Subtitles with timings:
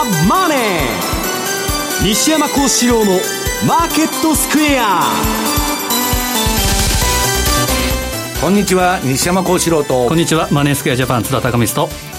[0.00, 0.58] ザ・マネー」
[2.08, 3.20] 西山幸四郎の
[3.68, 5.02] 「マーケットスクエア」
[8.40, 10.08] こんにちは西山幸四郎と。
[10.08, 12.09] こんにちはマネースクエアジャパン津田隆光と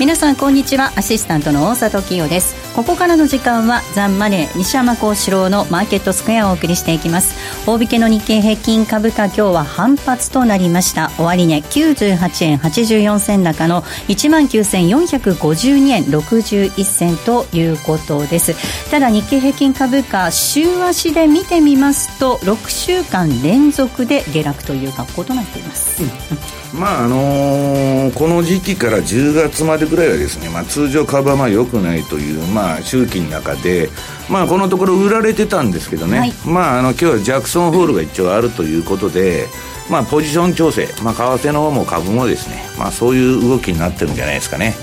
[0.00, 0.94] 皆さんこんにちは。
[0.96, 2.74] アシスタントの大里清です。
[2.74, 7.34] ここからの時間はザンマネー西山幸四郎のマーケットスクエアをお送りしていきます。
[7.68, 11.10] 大引けの日経平均株価今日は反発となりました。
[11.18, 18.54] 終値、98円84銭高の1万9452円61銭ということです。
[18.90, 26.59] ただ日経平均株価週足で見てみますと6週間連続で下落という格好となっています、うん。
[26.72, 33.88] まああのー、この時期から10月までぐらいはですね、まあ、通常株はまあ良くないという、まあ、周期の中で、
[34.30, 39.46] まあ、このところ売られてたんですけどね、はい、まあ、あの今日はジャクソンホールが一応あるということで、
[39.90, 44.74] まあ、ポジション調整、まあ、為替の方も株もですね、まあ、そういう動きになってるんじゃないですかね。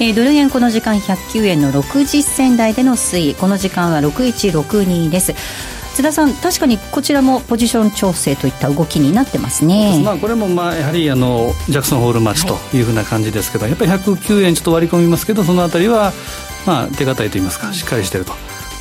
[0.00, 3.34] えー、ドル円この時間109円の60銭台での推移。
[3.36, 5.34] この時間は6162です
[5.94, 16.12] 津田さん、確かにこちらもポジション調整といった動きになってますね、まあ、これもまあやはりあのジャクソンホール待ちというふうな感じですけど、はい、やっぱり109円ちょっと割り込みますけど、そのあたりは、
[16.66, 18.32] まあ、手堅いといいますか、しっかりしていると。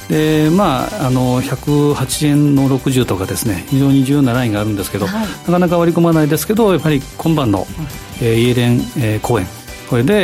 [0.09, 7.65] でまあ、あの108円の60とかですね非常に重要なラインがあるんですけど、はい、なかなか割り込まないですけどやっぱり今晩の、
[8.21, 9.47] えー、イエレン、えー、公演
[9.89, 10.23] これで、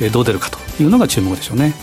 [0.00, 1.74] えー、どう出るかというのが注目でしょうね。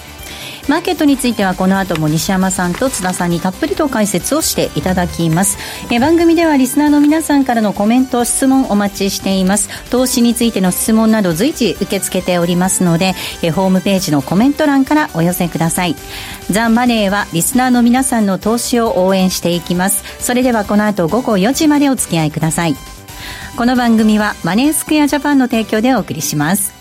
[0.67, 5.57] マーケットについてはこの後も西山さんと津田さんにたっぷりと解説をしていただきます。
[5.91, 9.69] え番組ではリスナーの皆さんからのコメント質問お待ちしています。
[9.89, 15.95] 投資についての質問など随時受け付けておりますのでえホームページのコメント欄からお寄せください。
[16.49, 20.03] ザ・マネーはリスナーの皆さんの投資を応援していきます。
[20.19, 22.75] それではこの後午後4時までお付き合いください。
[23.55, 26.80] この番組はマネースクエアジャパンの提供でお送りします。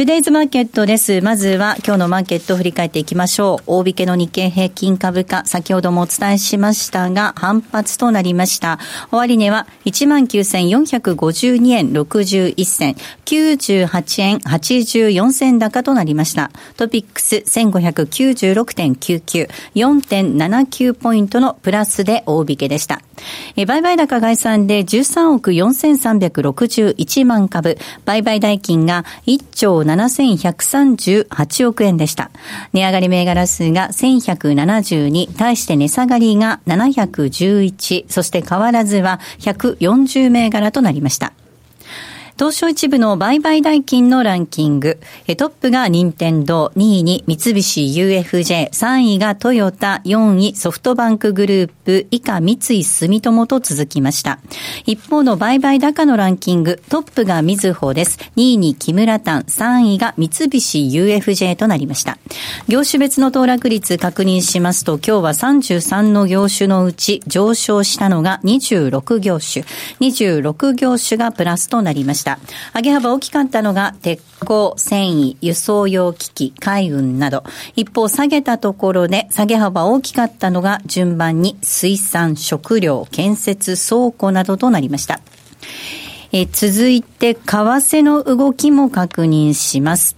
[0.00, 1.20] トゥデイズマーケットです。
[1.20, 3.64] まずは今日のマーケットを振り返っていきましょう。
[3.66, 8.78] 大引けの日経平均株価、先ほどもお伝えしましたが、反発となりました。
[9.10, 12.96] 終値は19,452円61銭、
[13.26, 16.50] 98円84銭高となりました。
[16.78, 23.02] トピックス1596.99、4.79ポイントのプラスで大引けでした。
[23.56, 32.30] え売買高概算で13億4361万株、売買代金が1兆7138億円でした。
[32.72, 41.32] 値上がり銘柄数が1172、対して値下がりが711、そして変わらずは140銘柄となりました。
[42.40, 44.98] 東証一部の売買代金のランキング。
[45.36, 54.38] トップが任天堂、2位に三菱 UFJ、3位がトヨタ、4位ソフトバンクグループ、以下三井住友と続きました。
[54.86, 58.16] 一方の売買高のランキング、トップがみずほです。
[58.36, 62.16] 2位に木村丹、3位が三菱 UFJ となりました。
[62.68, 69.66] 業種別の騰落率確認しますと、今日は33の業種のうち上昇したのが26業種。
[70.00, 72.29] 26業種がプラスとなりました。。
[72.74, 77.44] 上げ幅大きかったのが、鉄鋼、繊維、輸送用機器、海運など。
[77.76, 85.20] 一方、下げたところで、下げ幅大きかったのが、順番に水産、食料、建設、倉庫などとなりました。
[86.32, 90.16] え続いて、為替の動きも確認します。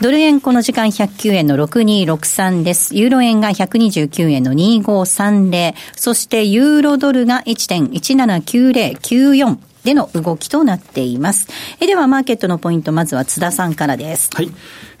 [0.00, 2.94] ドル円この時間109円の6263です。
[2.94, 5.74] ユーロ円が129円の2530。
[5.96, 9.67] そしてユーロドルが1.179094。
[9.84, 11.48] での動きとなっています。
[11.80, 14.30] えでは、マーケットのポイント、まずは津田さんからです。
[14.34, 14.50] はい。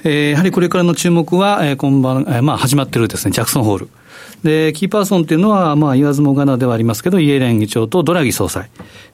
[0.04, 3.88] えー、やはりこれからの注目は、えー、今晩、えー、まあ、始まってるですね、ジャクソンホール。
[4.42, 8.70] で、キーパーソンっていうのは、まあ、言わずもがなではありますけど、イエレン議長とドラギ総裁。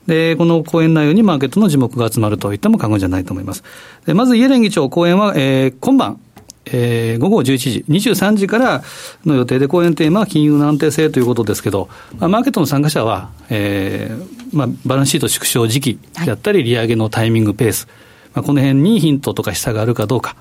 [0.07, 3.63] で、この講演内容にマーケットの樹木が集まると言っても過言じゃないと思います。
[4.05, 6.19] で、まずイエレン議長講演は、えー、今晩、
[6.65, 8.83] えー、午後11時、23時から
[9.25, 17.87] の予定で講演テーマは金融の安定性ということですけど、まあ、マーケットの参加者は、えーまあ、バランスシート縮小時期であったり、利上げのタイミング、ペース、
[18.33, 20.35] まあ、この辺にヒントとか示唆があるかどうか、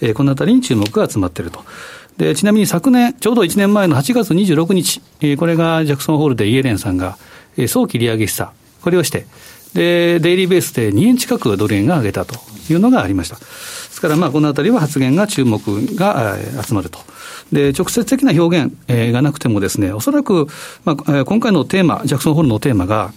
[0.00, 1.64] えー、このあたりに注目が集まっていると。
[2.16, 7.16] で、ちなみに昨年、ちょうど1年前の8月26日、えー、これがジャクソンホールでイエレンさんが、
[7.56, 8.50] えー、早期利上げ示唆、
[8.82, 9.26] これをして、
[9.74, 12.34] で、デイリーベースで2円近くドル円が上げたと
[12.72, 13.36] いうのがありました。
[13.36, 15.60] ですから、まあ、このあたりは発言が注目
[15.94, 16.36] が
[16.66, 16.98] 集まると。
[17.52, 18.72] で、直接的な表現
[19.12, 20.46] がなくてもですね、おそらく、
[20.84, 23.12] まあ、今回のテーマ、ジャクソンホールのテーマが、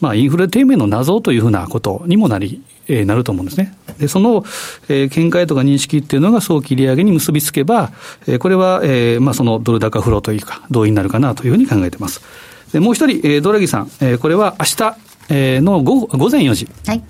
[0.00, 3.76] まあ、インフレ低迷の謎というふうなことにもなり、えー、なると思うんですね。
[3.98, 4.44] で、その、
[4.88, 7.92] えー、見解とか認識っていうのが早期利上げに結びつけば、
[8.26, 12.22] えー、これは、えー、まあ、そのドル高フローというか、同意になるかなというふうに考えています。
[12.72, 14.96] で、もう一人、えー、ドラギさん、えー、これは明日、
[15.28, 16.68] えー、の午午前4時。
[16.86, 17.02] はい。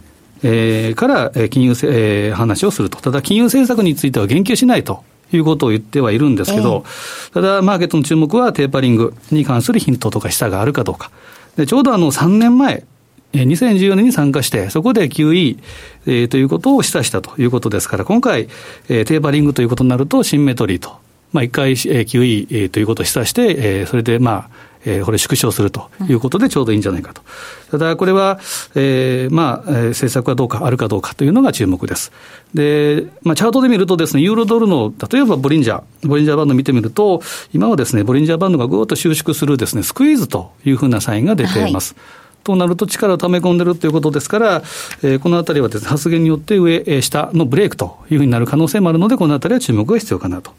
[0.43, 3.01] えー、から金融、えー、話をすると。
[3.01, 5.05] ただ、金融政策については言及しないと。
[5.33, 11.13] いうことを言ってはいるんですけど、えー、ただ、マーケットの注目はテーパリングに関するヒントとか示唆があるかどうか。
[11.57, 12.85] でちょうどあの3年前、
[13.33, 15.59] 2014年に参加して、そこで QE、
[16.07, 18.49] えー、ということを示唆したということですから、今回、
[18.89, 20.97] えー、テーパリングということになると、シンメトリーと。
[21.33, 24.51] まあ、一回、えー、QE、えー、ということを示唆して、えー、それで、まあ、
[24.85, 27.23] えー、これ縮小するということでちょうどいいんじゃないかと。
[27.71, 28.41] ただ、これは、
[28.75, 32.13] えー、まあ、え、政策はどうか、あるかどうかというのが注目です。
[32.55, 37.23] で、まあ、チャートで見るとですね、ユーロドルの、例えばボリンジャー、ボリンジャーバンド見てみると、
[37.53, 41.95] 今はですね、ボリンジャーバンドがぐーっと収縮するですね、スクイーズというふうなサインが出ています。
[41.97, 44.63] はいとなると力を溜め込んでるということですから、
[45.03, 50.53] えー、このあたりはです、ね、発言によって上、下のブレイクというふうになる可能性もあるので、このあたりは注目が必要かなと。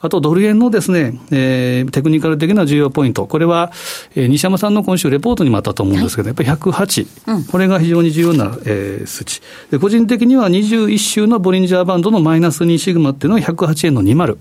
[0.00, 3.72] あとドル円のですね、えー、テクニカル的な重要ポイント、これは、
[4.14, 9.40] えー、西山さんの今週レポートにもあったと思うんですけど、はい、やっぱり108、うん、これが非常に重要な、えー、数値
[9.70, 9.78] で。
[9.78, 14.36] 個人的には21週のボリンジャーバンドのマイナス2シグマっていうのは108円の20。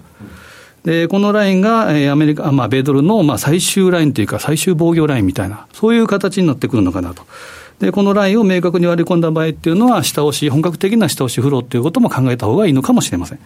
[0.83, 7.23] で、このラインが、えー、アメリカ、まあ、米ドルの、まあ、最終ラインというか、最終防御ラインみたいな、そういう形になってくるのかなと。
[7.79, 13.39] で、このラインを明確に割り込んだ場合っていうのは、下押し、本格的な下押しフローっていうことも考えた方がいいのかもしれません。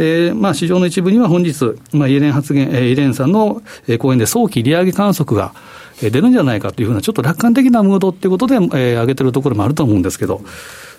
[0.00, 3.60] で、まあ、市場の一部には本日、まあ、イエレン発言、イエレンさんの
[3.98, 5.52] 講演で早期利上げ観測が
[6.00, 10.40] 出るんじゃないかというふうな、ちょっと楽観的なムードっていうことで、えー、上げてるところもあると思うんですけど、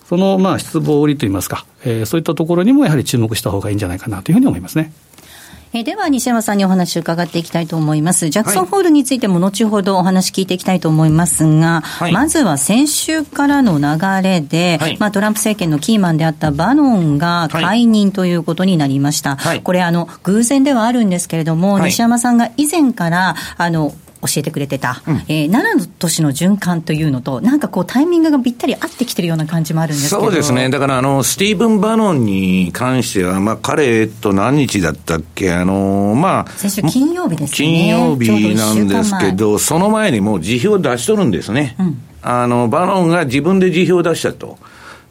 [0.07, 4.93] その、まあ、失望売りといいますか、えー、そういったところにもやはり注目した方がいいんじゃないかなというふうに思いますね。
[5.73, 8.27] えでは、西山さんにお話を伺っていきたいと思います。
[8.27, 19.37] ジャクソンホールについても後ほどお話聞いていきたいと思いますが、はい、まずは先週からの流れで、はい、まあ、トランプ政権のキーマンであったバノンが解任ということになりました。
[19.37, 30.21] はい、これ、あの、偶然ではあるんですけれども、西山さんが以前から、あの、教えてくれてた、うん、えー、7の年の循環というのと、なんかこう、タイミングがぴったり合ってきてるような感じもあるんですけど。
[30.21, 37.55] そうですね、だからあのスティーブン・バノンに関しては、まあ、彼と何日だったっけ、あのまあ、先週金曜日ですね。
[37.55, 41.75] 金曜日なんですけど、その前にもう辞表を出しとるんですね。
[41.79, 44.57] うん、あのバノンが自分で辞表を出したと。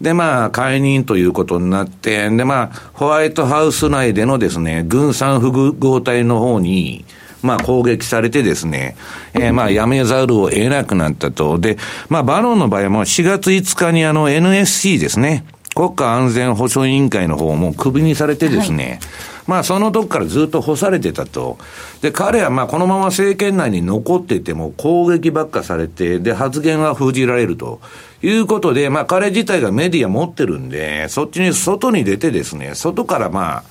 [0.00, 7.04] で、まあ、解任ということになって、で、まあ、ホワイトハウス内でのですね、軍産複合体の方に、
[7.42, 8.96] まあ、攻撃されてですね、
[9.34, 11.58] えー、まあ、やめざるを得なくなったと。
[11.58, 11.78] で、
[12.08, 15.44] まあ、バロンの場合も4月5日にあの NSC ですね、
[15.74, 18.98] 国家安全保障委員会の方もクビにされてですね、はい、
[19.46, 21.58] まあそのとこからずっと干されてたと。
[22.02, 27.80] で、彼はまあこのまま政権内に残っていても攻撃ばっかされて、で、発言は封じられると。
[28.22, 33.64] いうことで、まあ彼自体がメディア持ってるんで、そっちに外に出てですね、外からまあ、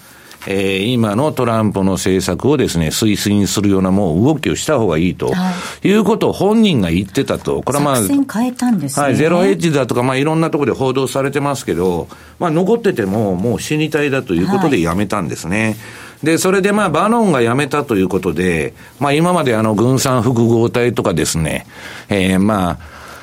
[0.51, 5.53] えー、今のトランプの政策をですね、推進するようなもう動きをした方がいいと、は
[5.83, 7.61] い、いうことを本人が言ってたと。
[7.61, 9.05] これはまあ、変えたんですね。
[9.05, 12.07] はい、ゼロエッジだとか、まあいろんなところで報道されてますけど、
[12.39, 15.65] まあ残っててももう死にたいだということでやめたんですね。
[15.65, 15.75] はい
[16.23, 21.65] で、それでまあ、バノンが辞めたということで、まあ、今まであの、軍産複合体とかですね、
[22.09, 22.79] えー、まあ、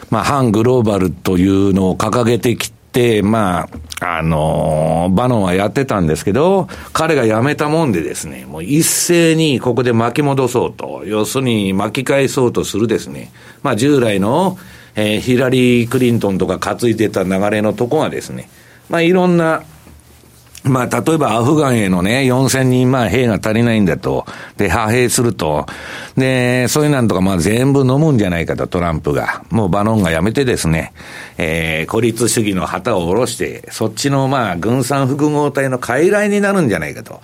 [0.08, 2.72] まあ、反グローバルというのを掲げてき、
[3.22, 3.68] ま
[4.00, 14.58] あ、あのー、バノンはやってたんですけど、彼が辞めたもんでですね、もう一斉にここで巻き戻そうと、要するに巻き返そうとするですね、まあ従来の、
[14.94, 18.48] えー、ヒラリー・クリントンとか担いでた流れのとこがですね、
[18.88, 19.62] まあいろんな、
[20.68, 24.26] まあ、例えばアフガンへのね、4000人、まあ、兵が足りないんだと。
[24.56, 25.66] で、派兵すると。
[26.16, 29.42] で、そういうなんとか、まあ、全部飲むんじゃないかと、トランプが。
[29.50, 30.92] もうバノンがやめてですね、
[31.38, 37.20] えー、孤立主義の旗を下ろして、そっちの、まあ、軍産複合体の傀儡になるんじゃないかと。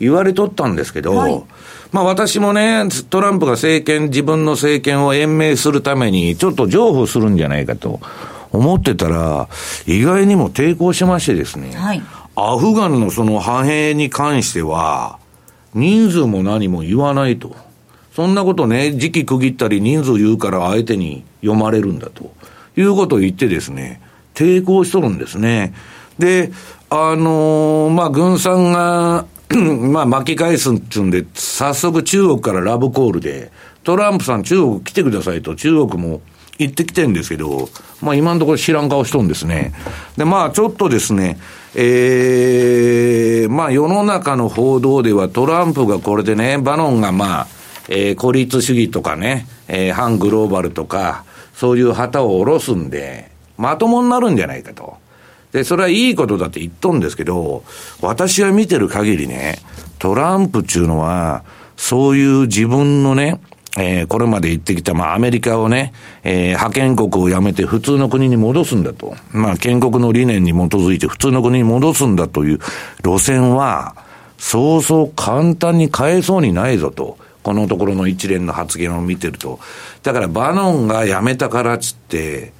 [0.00, 1.44] 言われとったんですけど、はい、
[1.92, 8.00] まあ私もね、トランプが政権、自分の政権を延命するために、ちょっと譲歩するんじゃないかと
[8.52, 9.48] 思ってたら、
[9.86, 12.02] 意外にも抵抗しましてですね、はい、
[12.36, 15.18] アフガンのその派兵に関しては、
[15.74, 17.54] 人数も何も言わないと。
[18.14, 22.32] そんなことね、時期区切ったり人数言うから相手に読まれるんだと。
[22.76, 24.00] いうことを言ってですね、
[24.34, 25.74] 抵抗しとるんですね。
[26.18, 26.52] で、
[26.90, 33.52] あのー、まあ、軍産が まあ、巻き返すっていうんで、早速中国からラブコールで、
[33.84, 36.20] トランプさん中国来てくださいと、中国も
[36.58, 37.68] 行ってきてるんですけど、
[38.00, 39.72] まあ今のところ知らん顔しとんですね。
[40.16, 41.38] で、まあちょっとですね、
[41.74, 47.46] ええー、まあ世の中の報道ではトランプがこれでね、バノンがまあ、
[47.88, 54.96] えー、孤立主義とかね、えー、反グローバルとか、そういう旗を下ろすんで、まともになるんじゃないかと。
[55.52, 57.62] で、それはいいことだって言っとんですけど、
[58.00, 59.58] 私が見てる限りね、
[59.98, 61.44] トランプっていうのは、
[61.76, 63.40] そういう自分のね、
[63.76, 69.14] えー、これまで言ってきた、まあ、アメリカをね、えー、派遣国を辞めて普通の国に戻すんだと。
[69.32, 72.60] まあ、建国の理念に基づいて普通の国に戻すんだという
[73.02, 73.96] 路線は、
[74.38, 77.18] そうそう簡単に変えそうにないぞと。
[77.42, 79.60] このところの一連の発言を見てると。
[80.02, 82.54] だから、バノンが辞めたからっつって、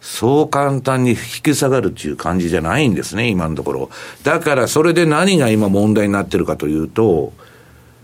[0.00, 3.90] そう簡単に引き下がるっていう感じじゃないんですね、今のところ。
[4.22, 7.34] だからそれで何が今問題になってるかというと、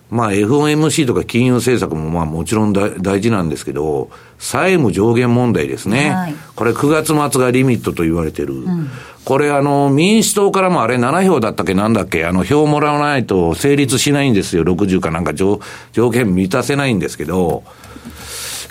[0.08, 4.08] まあ FOMC とか金融政策もまあもちろん大事なんですけど、
[4.38, 6.10] 債務上限問題ですね。
[6.10, 8.54] はい、これ9月末がリミットと言われてる。
[8.54, 8.88] うん、
[9.25, 11.75] これあの民主党からもあれ7票だったっけ？
[11.75, 12.25] なんだっけ？
[12.25, 14.62] あの票もらわないと成立しないんですよ。
[14.62, 15.60] 60かなんか条
[15.92, 17.64] 条件満たせないんですけど、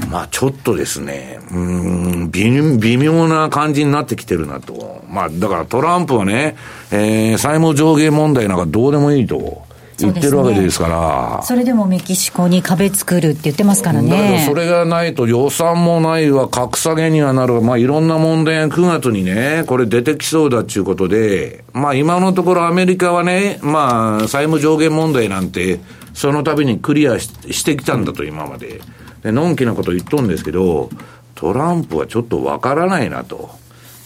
[0.09, 5.03] まあちょっとですね、うん、微妙な感じになってきてるなと。
[5.09, 6.55] まあだからトランプはね、
[6.91, 9.65] えー、債務上限問題なんかどうでもいいと。
[9.99, 14.09] 言ってるわけですから、そ、ね,、れでもメキシコに壁作るって言ってますからね。
[14.09, 25.79] だけどそれがないと予算もないわ、格下げにはなるわ、まあいろんな問題が9月にね、これ出てきそうだっていうことで、まあ今のところアメリカはね、まあ債務上限問題なんて、
[26.13, 28.81] その度にクリアしてきたんだと、今まで。
[29.23, 30.89] で、のんきなこと言っとんですけど、
[31.35, 33.49] トランプはちょっとわからないなと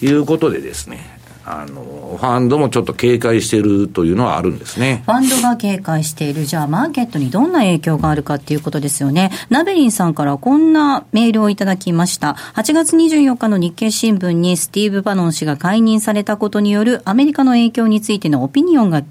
[0.01, 5.03] いうことでですね、あの、ファンドもちょっと警戒しているというのはあるんですね。
[5.05, 6.45] ファンドが警戒している。
[6.45, 9.31] じゃあ、マーケットにどんな影響があるかっていうことですよね。
[9.49, 12.35] ナベリンさんからこんなメールをいただきました。
[12.55, 19.03] 8月24日の日経新聞にスティーブ・バノン氏が解任されたことによるアメリカの影響についてのオピニオンが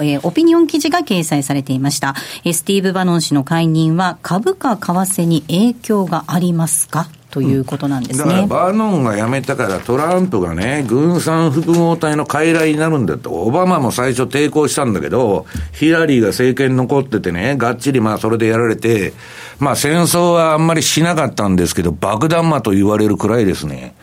[0.00, 2.14] え、オピニオン記事が掲載されていました。
[2.52, 7.08] スティーブ・バノン氏の解任は株価、為替に影響がありますか？
[7.32, 19.14] ということなんですね、だからバーノンが辞めたからトランプがね、軍産複合体の傀儡になるんだと、オバマも最初抵抗したんだけど、ヒラリーが政権残っててね、がっちりまあそれでやられて、
[19.58, 23.94] まあ戦争はあんまりしなかったんですけど、爆弾魔と言われるくらいですね、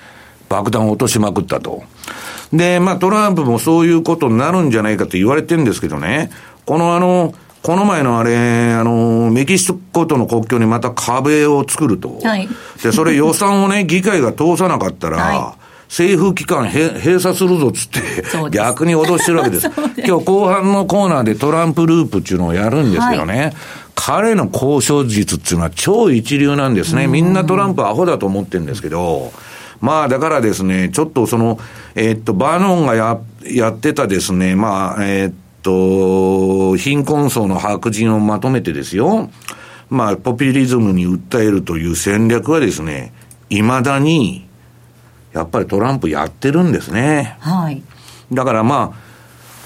[0.50, 1.83] 爆弾を落としまくったと。
[2.51, 6.31] で、まあトランプもそういうことになるんじゃないかと言われてるんですけどね、
[6.65, 12.20] このあの、この前のあれ、あの、メキシコとの国境にまた壁を作ると。
[12.24, 12.48] はい。
[12.82, 18.01] で、それ予算をね、議会が通さなかったら、はい、政府機関閉鎖するぞっつって、
[18.51, 19.70] 逆に脅してるわけ です。
[20.06, 23.54] 今日後半のコーナーでトランプループっていうのをやるんですけどね、はい、
[23.96, 27.08] 彼の交渉術っていうのは超一流なんですね。
[27.08, 29.34] みんなトランプアホだと思ってるんですけど、
[29.82, 31.60] まあだからですね、ちょっとその、
[31.96, 39.30] えー、っと、バーノンがや、やってたですね、まあ、えー、っと、貧困層の白人をまとめてですよ、
[39.89, 43.13] まあ、ポピュリズムに訴えるという戦略はですね、
[43.50, 44.48] いまだに、
[45.34, 47.38] やっぱりトランプやってるんですね。
[47.39, 47.82] はい。
[48.32, 49.10] だからまあ、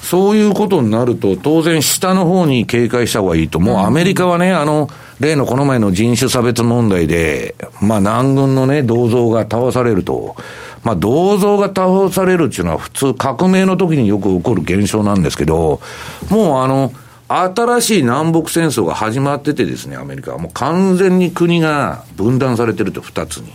[0.04, 3.60] そういうことになると、当然下の方に警戒した方がいいと。
[3.62, 10.36] もうアメリカはね、あの、例のこの前の人種差別問題で、まあ南軍のね、銅像が倒されると。
[10.84, 15.82] まあ銅像が倒されるっていうのは普通革命の時によく起こる現象なんですけど、
[16.30, 16.94] もうあの、
[17.28, 20.38] 新しい南北戦争が始まっててですね、アメリカは。
[20.38, 23.52] もう完全に国が分断されてると、二つに。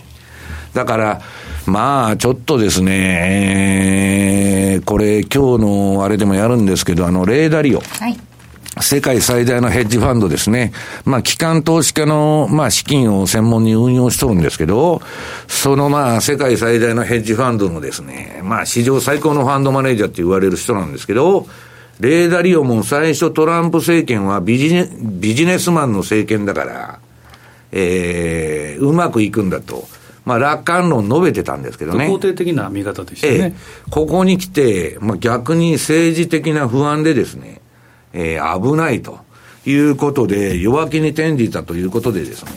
[0.75, 1.21] だから、
[1.67, 2.93] まあ、ちょっとですね、
[4.75, 7.81] えー、これ、今日のあれでもやるんですけど、あの、レーダリオ。
[7.81, 8.19] はい。
[8.83, 10.73] 世界最大のヘッジファンドですね。
[11.05, 15.01] まあ、機関投資家の、まあ、資金を専門に運用しとるんですけど、
[15.47, 21.47] そのまあ、世界最大のヘッジファンドのですね、まあ、史上最高のファンドマネージャーって言われる人なんですけど、
[22.01, 27.01] レーダリオも最初トランプ政権はビジネビジネスマンの政権だから、
[27.73, 29.87] えー、うまくいくんだと。
[30.25, 32.07] まあ、楽観論述べてたんですけどね。
[32.07, 33.33] 肯定的な見方でしたね。
[33.35, 33.55] ええ、
[33.89, 37.63] ここに来て、まあ、逆に政治的な不安でですね、
[38.13, 39.19] えー、危ないと
[39.67, 42.51] いうことで、弱気に転じたということでですね、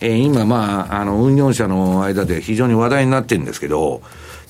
[0.00, 4.02] えー、今、まあ、あの、運用者の間で非常に話題になってるんですけど、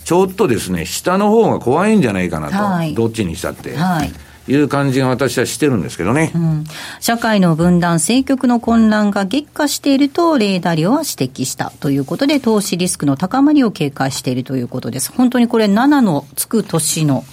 [0.05, 3.77] ちょっとですね、下の方が怖いんじゃないかなと、はい、どっちにしたって。
[3.77, 4.13] はい
[4.49, 6.65] いう感じが私はしてるんですけどね、うん、
[7.01, 15.13] 社会の分断、政局の混乱が激化していると、レーダリオは指摘したということで、投資リスクの高まりを警戒しているということです。
[15.13, 17.25] 本当にこれ、7のつく年の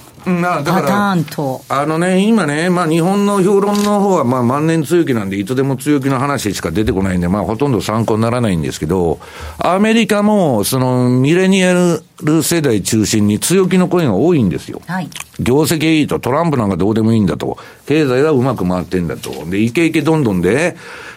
[0.41, 1.61] パターンと。
[1.69, 9.19] あのね、今ね、まあ日本の評論の方はまあ万年強気なんで、いつでも強気の話しか出てこないんで、まあほとんど参考にならないんですけど、
[9.57, 14.81] アメリカもそのミレニアル世代中心に強気の声が多いんですよ。
[14.87, 15.09] はい。
[15.39, 17.57] 業績いいと、トランプなんかどうでもいいんだと、
[17.87, 19.45] 経済はうまく回ってんだと。
[19.45, 20.75] で、イケイケどんどんで、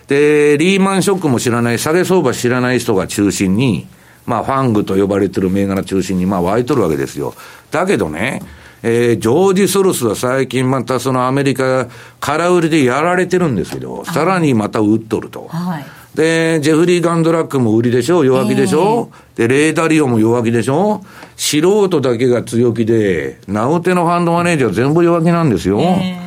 [0.08, 3.86] で、リーマンショックも知らない、下げ相場知らない人が中心に、
[4.26, 7.34] まあファングと呼ばれてる銘柄中心にまあ湧いとるわけですよ。
[7.70, 8.42] だけどね、
[8.82, 11.86] えー、ジョージ・ソロスは最近またそのアメリカ、
[12.20, 15.46] 空売りでやられてるんですけど、さらにまた売っとると。
[15.48, 15.84] はい、
[16.16, 18.24] で、ジェフリー・ガンドラックも売りでしょ？
[18.24, 21.04] 弱気でしょ、えー、で、レーダリオも弱気でしょ？
[21.36, 25.80] 素人だけが強気で、ナウテのファンドマネージャー全部弱気なんですよ。
[25.80, 26.18] え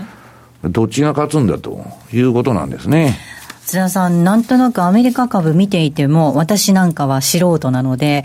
[0.64, 3.18] ー、どっちが勝つんだということなんですね。
[3.66, 8.24] 津田さん、なんとなくアメリカ株見ていても、私なんかは素人なので、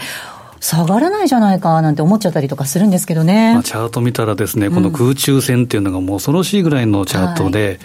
[0.61, 3.55] 下がらないじゃないかなんて思っちゃったりとかするんですけどね。
[3.55, 7.79] まあ、チャート見たらですね、この空中戦っていうのがもう恐ろしいぐらいのチャートで、はい。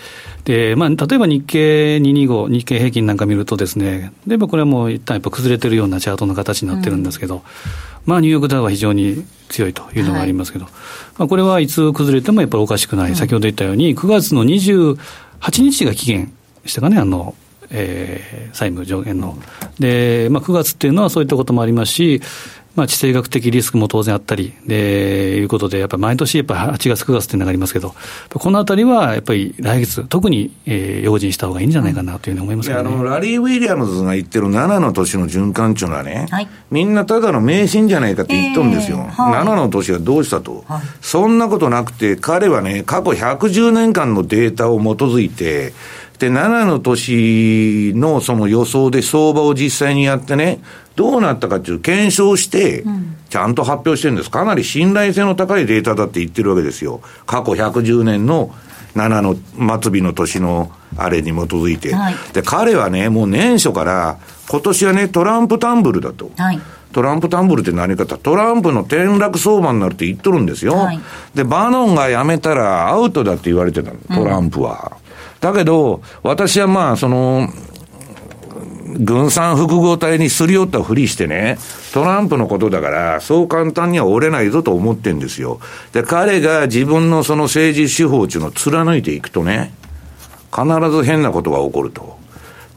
[0.44, 7.42] で、まあ、例えば日経225、日経平均なんか見るとですね、例えばこれはもう一旦やっぱ崩れてるようなチャートの形になってるんですけど、うん、
[8.06, 10.74] まあ、ニューヨークダウは非常に強いというのがありますけど、はい、
[11.18, 13.12] まあ、これはいつ崩れてもやっぱりおかしくない。
[13.12, 14.98] うん、先ほど言ったように、9月の28
[15.62, 17.36] 日が期限でしたかね、あの、
[17.70, 19.38] えー、債務上限の。
[19.80, 22.22] で、まあ、9月っていうのはそういったこともありますし、
[22.76, 27.96] まあ、地政学的リスクも当然あったり、で、いうことで、やっぱり毎年、やっぱり8月、9月っていうのがありますけど、
[28.34, 38.98] このあたりは、やっぱり来月、特に、えー、用心した方がいいんじゃないかなというふうに思いますね、あの、ラリー・ウィリアムズが言ってる7の年の循環っていうのはね、はい、みんなただの迷信じゃないかって言っとるんですよ。
[38.98, 45.74] えーはい、7の年はどうしたと、はい、そんなことなくて、彼はね、過去110年間のデータを基づいて、
[46.20, 50.60] で、7の年のその予想で相場を実際にやってね、
[50.96, 52.84] どうなったかっていう検証して、
[53.30, 54.32] ちゃんと発表してるんです。
[54.32, 57.02] かなり信頼性の高いデータだって言ってるわけですよ。
[57.26, 58.54] 過去110年の
[58.96, 59.36] 7の
[59.82, 61.94] 末尾の年のあれに基づいて。
[61.94, 64.18] はい、で、彼はね、もう年初から、
[64.50, 66.32] 今年はね、トランプタンブルだと。
[66.38, 66.62] はい
[66.94, 70.76] トランプタンブルって何かとトランプの転落相場になるって言っとるんですよ。
[70.76, 71.00] はい、
[71.34, 74.94] で、バノンが辞めたらアウトだって言われてたの、トランプは。
[75.00, 75.05] うん
[75.46, 77.50] だけど、私はまあ、その、
[78.98, 81.60] 軍産複合体にすり寄ったふりしてね、
[81.94, 85.60] トランプのことだから、そう簡単には折れないぞと思ってんですよ。
[85.94, 89.72] で、彼が自分のその政治手法っていうのを貫いていくとね、
[90.52, 92.18] 必ず変なことが起こると。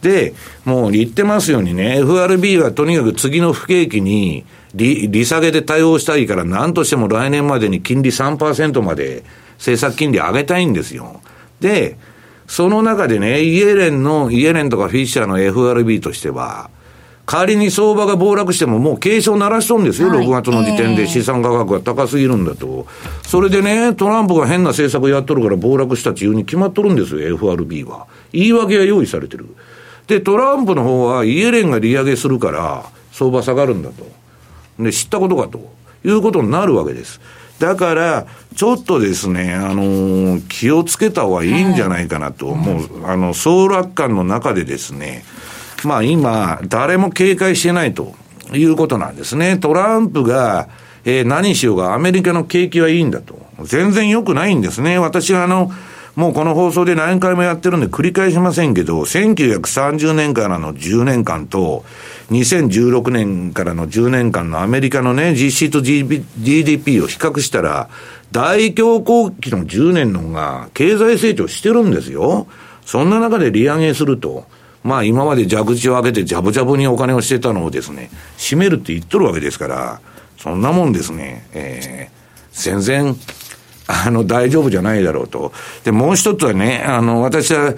[0.02, 0.34] で、
[0.66, 9.24] もう言ってますようにね、FRB はとにかく次の不景気に利利下げで対応したいから、何としても来年までに金利3%まで
[9.56, 11.20] 政策金利上げたいんですよ。
[11.60, 11.96] で、
[12.48, 16.70] その中でね、イエレンの、イエレンとかフィッシャーの FRB としては、
[17.26, 22.86] 仮に相場が暴落してももう警鐘鳴らしとるんですよ、はい、6月の時点で資産価格が高すぎるんだと。
[23.22, 28.06] それでね、トランプが変な政策やっとるから暴落したっていうに決まっとるんですよ、FRB は。
[28.32, 29.54] 言い訳が用意されてる。
[30.06, 34.06] で、トランプの方はイエレンが利上げするから、相場下がるんだと。
[34.82, 35.70] で、知ったことかと
[36.02, 37.20] いうことになるわけです。
[37.58, 45.24] だから、ちょっとですね、あのー、気をつけた方がいいんじゃないかなと、はい、もう、あの、総楽観の中でですね、
[45.84, 48.14] まあ今、誰も警戒してないと
[48.52, 49.58] いうことなんですね。
[49.58, 50.68] トランプが、
[51.04, 53.38] えー、何しようがアメリカの景気はいいんだと。
[53.62, 54.98] 全然良くないんですね。
[54.98, 55.72] 私はあの、
[56.14, 61.84] もうこの放送で何回もやってるんで繰り返しませんけど、1930年からの10年間と、
[62.30, 67.88] 2016年からの10年間のアメリカのね、実質 GDP を比較したら、
[68.32, 72.46] 大恐慌期の10年の方が経済成長してるんですよ。
[72.84, 74.46] そんな中で利上げすると、
[74.84, 80.00] まあ今まで蛇口を開けてジャブジャブにお金をしてたのをですね、閉めるって言っとるわけですから、
[80.36, 83.16] そんなもんですね、えー、全然
[83.88, 85.52] あの、大丈夫じゃないだろうと。
[85.82, 87.74] で、もう一つはね、あの、私は、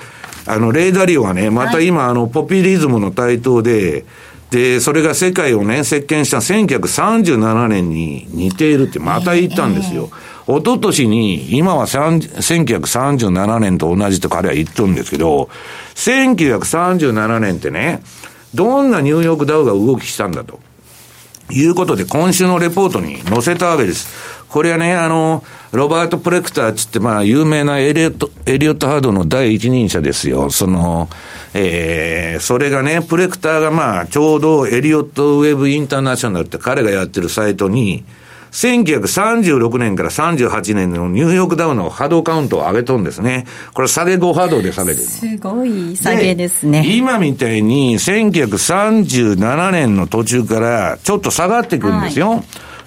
[0.46, 4.04] あの、レーダリオはね、また今、あの、ポピュリズムの台頭で、
[4.50, 10.10] で、それが世界をね、席巻した1937年に似ているってまた言ったんですよ。
[10.46, 15.48] 一昨年に、今は1937年と同じと彼は言っとるんですけど、
[15.94, 18.02] 1937年ってね、
[18.54, 20.58] どんなニューヨークダウが動きしたんだと。
[21.52, 24.08] いうことで、今週のレポートに載せたわけです。
[24.50, 30.50] これはね、あの、ロバート・プレクターつって、まあ、有名なエリオット、エリオット・ハードの第一人者ですよ。
[30.50, 31.08] その、
[31.54, 38.04] えー、それがね、プレクターがまあ、ちょうどエリオット・ウェブ・インターナショナルって彼がやってるサイトに、
[38.52, 43.46] 1936年から38年のニューヨークダウの波動カウントを上げとんですね。
[43.74, 45.04] これ下げ5波動で下げてる。
[45.04, 46.84] すごい下げですね。
[46.96, 52.30] 今みたいに1937年の途中からちょっと下がってくるんですよ。
[52.30, 52.42] はい、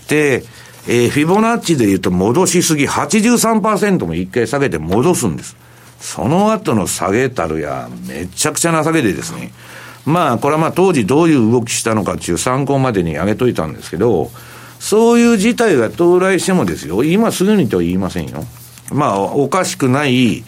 [0.10, 0.44] で、
[0.88, 5.56] えー、フィボナッチで言うと戻しすぎ83%も一回下げて戻すんです。
[6.00, 9.54] その後の下げたるや、めちゃくちゃな下げでですね。
[10.06, 14.30] まあ、これはまあ当時どういう動きしたのかっていう参考までに上げといたんですけど、
[14.80, 18.44] そういう事態が到来してもですよ、今すぐにとは言いませんよ。
[18.92, 20.44] まあ、おかしくない、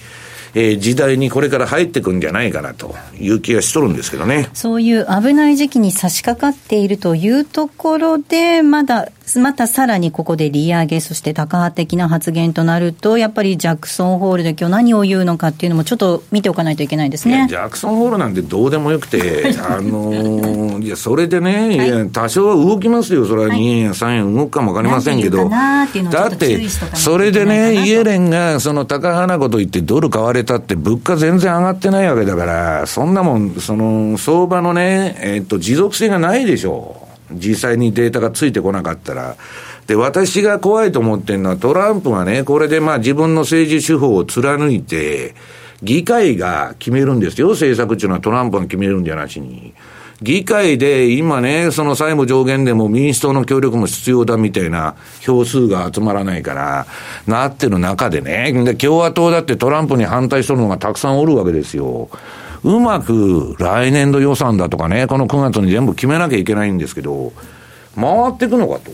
[0.53, 4.49] えー、時代にこれから入っていくんじゃないかなという気がしとるんですけどね。
[4.53, 17.47] そういう危ない時期に差し掛かっているというところで、まだまたさらにここで利上げ、そして高派的な発言となると、やっぱりジャクソンホールで今日何を言うのかっていうのも、ちょっと見ておかないといけないですね。
[17.49, 26.61] ジャクソンホールなんてどうでもよくて、あのー、いや、それでね、 はい、多少は動きますよ、それは2円や3円動くかもわかりませんけど、だって、
[26.93, 37.04] それでね、イエレンがその高花こと言って、ドル買われたって、物価全然上がってないわけだから、そんなもん、その相場のね、えー、っと持続性がないでしょう。
[37.31, 39.35] 実際にデータがついてこなかったら。
[39.87, 45.35] で、私が怖いと思ってるのはトランプがね、これでまあ自分の政治手法を貫いて、
[45.83, 47.49] 議会が決めるんですよ。
[47.49, 49.73] 政策っていうのはトランプが決めるんじゃなしに。
[50.21, 56.87] 議会で今ね、その債務上限でも民主党の協力も必要だみたいな票数が集まらないから、
[57.27, 62.09] なってる中でね、で共和党だってトランプに反対するのがたくさんおるわけですよ。
[62.65, 67.31] うまく来年度予算だとかね、この9月に全部決めなきゃいけないんですけど、
[67.95, 68.91] 回っていくのかと。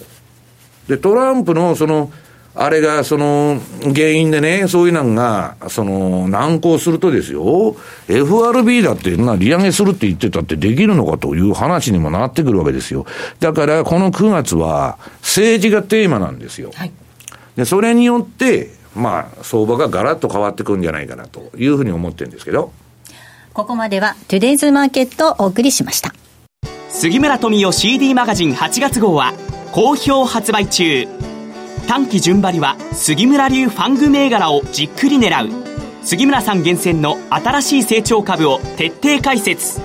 [0.90, 2.12] で、トランプのその、
[2.54, 3.62] あれが、その、
[3.96, 7.78] 原因でね、そういうのが、その、難航するとですよ、
[8.10, 13.06] FRB だって、な、利上げするって言ってたってできるのかという話にもなってくるわけですよ。
[13.40, 16.72] だから、この9月は、政治がテーマなんですよ。
[16.76, 16.92] はい、
[17.56, 22.74] で、それによって、まあ、相場がガラッと変わってくるんじゃないかなというふうに思ってるんですけど。
[23.54, 26.14] ここまでは、トゥデイズマーケットをお送りしました。
[26.90, 29.34] 杉村富夫 CD マガジン8月号は、
[29.72, 31.08] 好評発売中。
[31.88, 35.50] 短期順張りは杉村流ファング銘柄をじっくり狙う。
[36.04, 39.82] 杉村さん厳選の新しい成長株を徹底解説。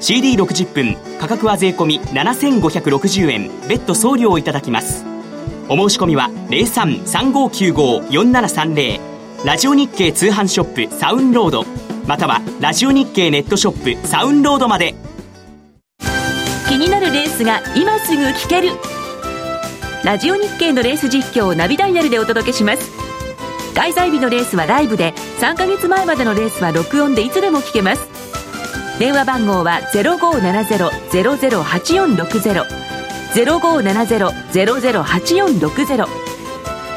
[0.00, 3.50] CD60 分価格は税込7560円。
[3.68, 5.06] 別途送料をいただきます。
[5.68, 9.00] お申し込みは0335954730
[9.44, 11.64] ラジオ日経通販ショップサウンロード。
[12.06, 14.94] またはラジオ日経ネットショップサウンロードまで。
[16.68, 18.70] 気になるレースが今すぐ聞ける。
[20.04, 22.90] ラジオ日経のレース実況をナビダイヤルでお届けします。
[23.74, 28.02] 開催日のレースはライブで3ヶ月前までのレースは録音でいつでも聞けます。
[28.98, 32.66] 電話番号は0570-008460
[33.34, 36.06] 0570-008460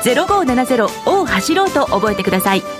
[0.03, 2.74] 0570を走ろうと覚えてください。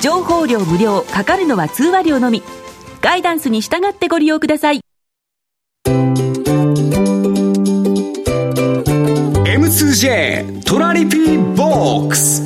[0.00, 2.42] 情報量無料かかるのは通話料のみ。
[3.02, 4.80] ガイダンスに従ってご利用ください。
[9.44, 12.42] M2J トラリピーボックス。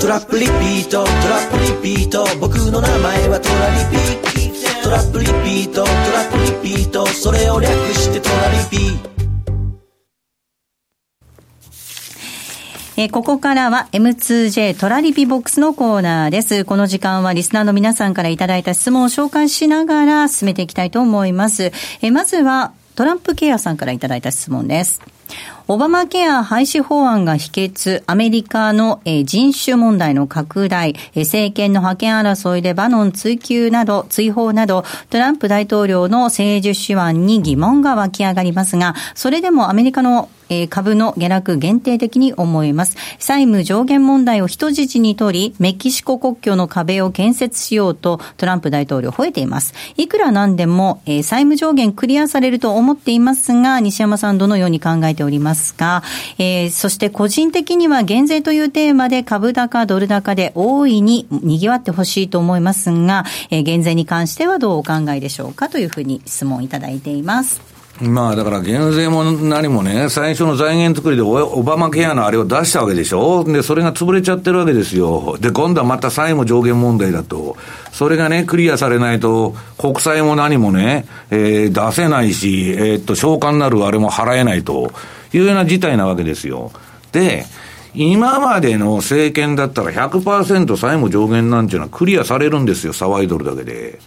[0.00, 2.26] トラップリピートトラップリピート。
[2.38, 4.20] 僕の名前はトラリピ
[4.82, 5.94] トラップリピートトラ
[6.30, 7.06] ップリピート。
[7.06, 9.19] それを略してトラリピ
[13.00, 16.66] えー、ここからは M2J トラリピボックスのコーナーです。
[16.66, 21.72] この時間はリスナーの皆さんからいただいた質問を紹介しながら進めていきたいと思います。
[22.02, 25.00] えー、まずはトランプケアさんからいただいた質問です。
[25.66, 42.96] オバマケア廃止法案が否決、アメリカの、人種問題の拡大、政権の覇権争いでバノン追及など、追放など、トランプ大統領の政治手腕に疑問が湧き上がりますが、それでもアメリカのえー、株の下落限定的に思えます。
[43.18, 49.72] 債務上限問題を人質に取り、メキシコ国境の壁を建設しようとトランプ大統領吠えています。
[49.96, 56.02] いくらなんでも、えー、債務上限クリアされると思っていますが、西山さんどのように考えておりますか、
[56.38, 67.79] えー、そして個人的には減税というテーマで株高、ドル高で大いに賑わってほしいと思いますが、えー、減税に関してはどうお考えでしょうかというふうに質問いただいています。
[68.00, 73.44] まあだから減税も何もね、最初の財源作りでオバマケアのあれを出したわけでしょ？
[73.44, 75.36] で、それが潰れちゃってるわけですよ。
[75.38, 77.56] で、今度はまた債務上限問題だと。
[77.92, 84.92] それがね、クリアされないと、国債も何もね、えー、出せないし、えー、っと、償還なるあれも払えないと
[85.34, 86.72] いうような事態なわけですよ。
[87.12, 87.44] で、
[87.94, 93.98] 今までの政権だったら100%債務上限なんていうのはクリアされるんですよ、騒いどるだけで。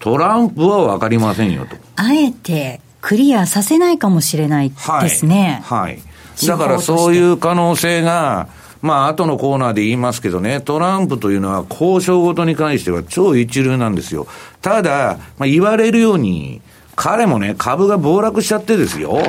[0.00, 1.76] トランプはわかりませんよと。
[1.96, 5.62] あえてクリアさせないかもしれないですね。
[5.64, 5.92] はい。
[5.94, 8.48] はい、だからそういう可能性が、
[8.82, 14.26] まあ、後のコーナーで言いますけどね、トランプというのは交渉ごとに関しては超一流なんですよ。
[14.60, 16.60] ただ、まあ、言われるように、
[16.94, 19.20] 彼もね、株が暴落しちゃってですよ。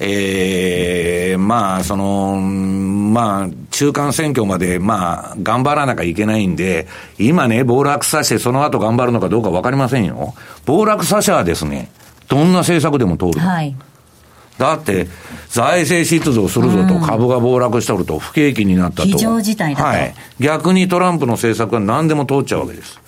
[0.00, 6.86] ええー、まあ、その、まあ、中間選挙まで、まあ、頑張らなきゃいけないんで、
[7.18, 10.34] 今ね、暴落させて、その後頑張るのかどうかわかりませんよ。
[10.66, 11.90] 暴落させはですね、
[12.28, 13.40] どんな政策でも通る。
[13.40, 13.74] はい。
[14.58, 15.08] だって、
[15.48, 19.08] 財政出動するぞと、株が暴落しとると、不景気になったと。
[19.08, 19.86] 非常事態だと。
[19.86, 20.14] はい。
[20.40, 23.00] 逆にトランプの政策は何でも通っちゃうわけです。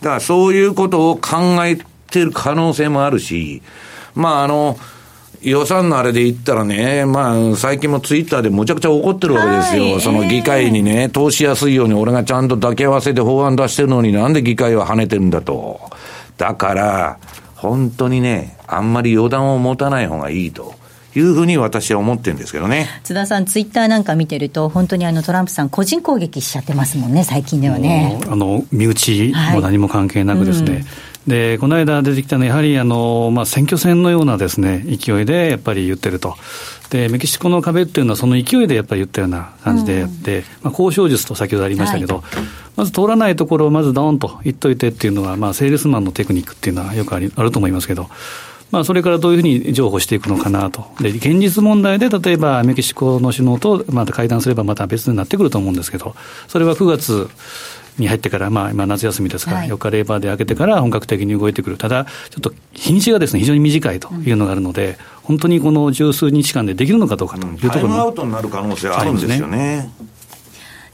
[0.00, 1.78] だからそういうことを考え
[2.10, 3.62] てる可能性もあるし、
[4.14, 4.78] まああの、
[5.42, 9.84] 予算のあれで言ったらね、まあ、最近もツイッターでむちゃくちゃ怒ってるわけですよ。
[9.84, 15.80] はい、その議会にね、通しやすいように俺がちゃんと抱き合わせて法案出してるのになんで議会は跳ねてるんだと。
[16.36, 17.18] だから、
[17.56, 20.74] 本当にね、あんまり予断を持たない方がいいと。
[21.14, 28.20] いうふうに私は思ってるんですけどね津田さん、ツイッターなんか見てると、本当にあのトランプさん、個人攻撃しちゃってますもんね、最近ではね。
[28.28, 30.86] あの身内も何も関係なくですね、はいうん
[31.26, 36.36] でこの間出てきたのは、やはりあの、まあ、選挙戦のようなです、ね、勢いでやっぱり言ってると。
[36.90, 42.24] で、メキシコの壁っていうのは、その勢いでやっぱり言ったような感じでやって、うん、まあ、交渉術と先ほどありましたけど、はい、
[42.76, 48.08] まず通らないところをまずドーンと言っといてっていうのは、まあ、セールスマンのテクニックっていうのはよくありあると思いますけど、
[48.70, 50.86] まあ、それからどういうふうに譲歩していくのかなと。
[51.00, 56.16] で、現実問題で、例えばメキシコの首脳とまた会談すればまた別になってくると思うんですけど、
[56.48, 57.28] それは9月、
[57.98, 69.90] に入ってから、まあ、今、夏休みですから、4日レーバーで開けてから本格的に動いてくる、ただ、ちょっと日にちがですね非常に短いというのがあるので、本当にこの十数日間でできるのかどうかというところも、タイムアウトになる可能性あるんですよね。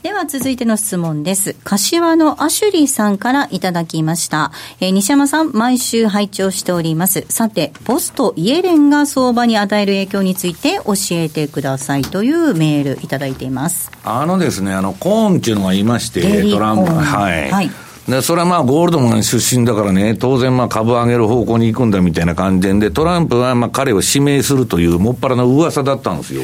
[0.03, 1.55] では続いての質問です。
[1.63, 4.51] 柏のアシュリーさんからいただきました。
[4.81, 7.25] えー、西山さん、毎週拝聴しております。
[7.29, 13.93] さて、ポストイエレンが相場に与える影響について教えてくださいというメールいただいています。
[14.03, 17.51] あのですね、あの、コーンっていうのがいまして、トランプ、はい。
[17.53, 17.71] はい
[18.09, 26.43] で、それはまあゴールドマン出身だからね、当然まあ株上げる方向に行くんだみたいな感じで、トランプはまあ彼を指名するというもっぱらの噂だったんですよ。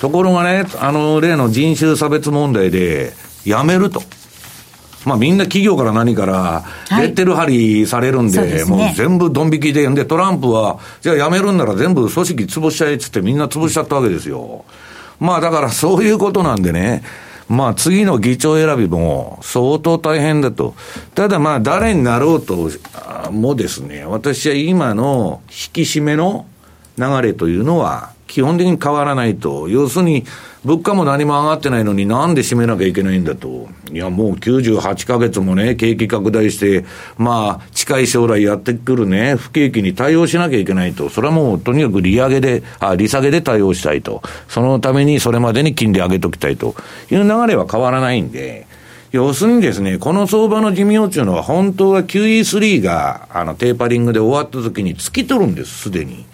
[0.00, 3.12] ところがね、あの例の人種差別問題で
[3.44, 4.02] 辞めると。
[5.04, 14.64] まあみんな企業から何からレッテル貼りされるんで、はいでね、もう全部ドン引きで、で、トランプは、じゃあ辞めるんなら全部組織潰しちゃえっつってみんな潰しちゃったわけですよ。
[15.18, 17.02] まあだからそういうことなんでね、
[17.50, 20.76] まあ次の議長選びも相当大変だと。
[21.16, 22.70] ただまあ誰になろうと
[23.32, 26.46] もですね、私は今の引き締めの
[26.96, 29.68] 流れというのは基本的に変わらないと。
[29.68, 30.24] 要するに
[30.64, 33.68] 物価も何も上がってないのになんで締めなきゃいけないんだと。
[33.92, 36.84] いやもう98ヶ月もね、景気拡大して、
[37.18, 41.08] まあ近い将来やってくるね、不景気に対応しなきゃいけないと。
[41.08, 44.22] それはもうとにかく利上げで、あ、利下げで対応したいと。
[44.48, 46.76] そのためにそれまでに金利上げときたいと
[47.10, 48.66] いう流れは変わらないんで、
[49.12, 56.26] 要するにですね、この相場の寿命っていうのは本当は QE3 があのテーパリングで終わった時に突き取るんです、すでに。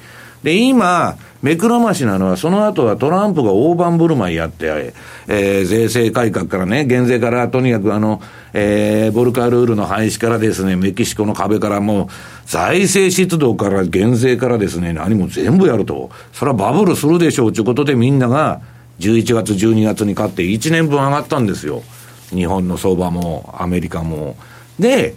[0.43, 4.94] で、今、目くらましなのは、その後はトランプが大盤振る舞いやって、
[5.29, 8.22] えー、税制改革からね、減税からとにかくあの、
[8.53, 12.07] えー、ボルカルールの廃止からですね、メキシコの壁からもう、
[12.46, 16.11] 財政出動から減税からですね、何も全部やると。
[16.33, 18.61] それはバブルするでしょうということでみんなが、
[19.01, 21.83] 11月、12月に勝って1年分上がったんですよ。
[22.31, 24.37] 日本の相場も、アメリカも。
[24.79, 25.14] で、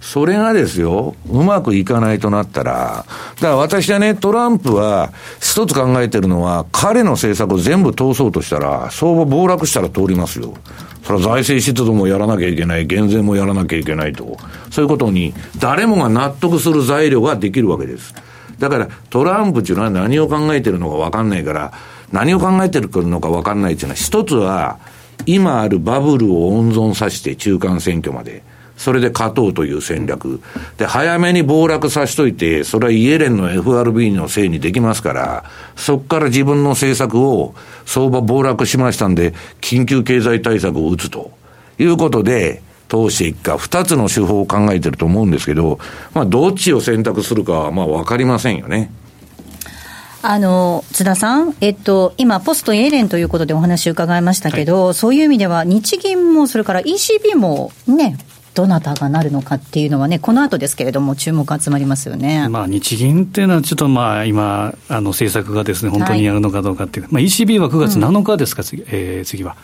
[0.00, 3.04] それがですよ、うまくいかないとなったら、
[3.36, 10.54] だから私はね、トランプは、一つ考えてるのは、彼の政策を全部通そうとしたら、相場暴落したら通りますよ。
[11.04, 14.38] それは財政出動もやらなきゃいけない、減税もやらなきゃいけないと。
[14.70, 18.14] そういうことに、誰もが納得する材料ができるわけです。
[18.58, 21.72] だから、トランプっていうのは何を考えてるのかわかんないから、
[22.10, 24.78] 何を考えてるのかわかんないっていうのは、一つは、
[25.26, 28.42] 今あるバブルを温存させて中間選挙まで。
[28.80, 30.40] それで勝とうという戦略。
[30.78, 35.44] で、早めに暴落さしといて、それはイエレンの FRB のせいにできますから、
[35.76, 41.30] そこから自分の政策を相場暴落しましたんで、緊急経済対策を打つと
[41.78, 45.78] いうことで、通していくか、二つの手法を考えてると思うんですけど、
[46.14, 48.90] まあ、どっちを選択するかは、まあ、わかりませんよね。
[50.22, 58.18] あの津田さん、えっと、今、ポストイエレンということでお話伺いましたけど、はい、そういう意味では、日銀もそれから ECB もね、
[58.54, 69.54] どなたがなるのかっていうのはね、この後ですけれども、注目集まりますよね、まあ、日銀っていうのは、ちょっとまあ今、あの政策がですね本当にやるのかどうかっていう、はい、まあ、ECB は9月7日ですか、うん、次,、えー、次は。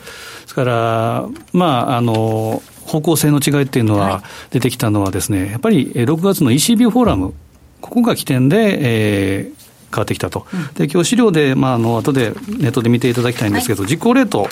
[0.42, 7.34] ですから、まあ、あの方向性の違いっていうのは、出てきたのはですね、やっぱり6月の ECB フォーラム、
[7.80, 14.48] ここが起点で、えー、変わってきたと、で今日資料で、まあ、あの後でネットで見ていただきたいんですけど、はい、実行レート、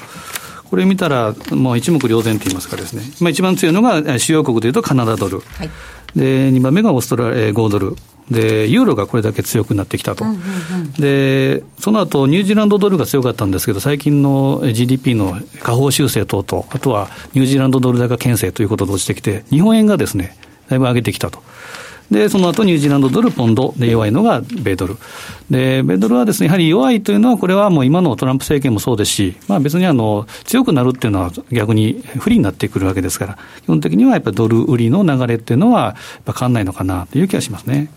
[0.71, 5.71] これ見たら、もう一目瞭然といいますかですね、まあ、一番強いのが主要国でいうとカナダドル、はい、
[6.17, 7.97] で2番目がオーストラリア5ドル。
[8.31, 10.39] で、ユーロがこれだけ強くなってきたと、うんうんう
[10.85, 20.37] ん、で、その後ニュージーランドドルが強かったんですけど、最近の GDP の下方修正等々、あとはニュージーランドドル高牽制ということで落ちてきて、日本円がですね、
[20.71, 21.43] だいぶ上げてきたと。
[22.11, 24.97] で、その後ニュージーランドドル、ポンドで弱いのが米ドル。
[25.51, 37.91] で、米ドルはですね、やはり弱いというのは、これはもう今のトランプ政権もそうですし、まあ別にあの、強くなるっていうのは逆に不利になってくるわけですから、基本的にはやっぱりドル売りの流れっていうのは、やっぱ変わんないのかなという気がしますね。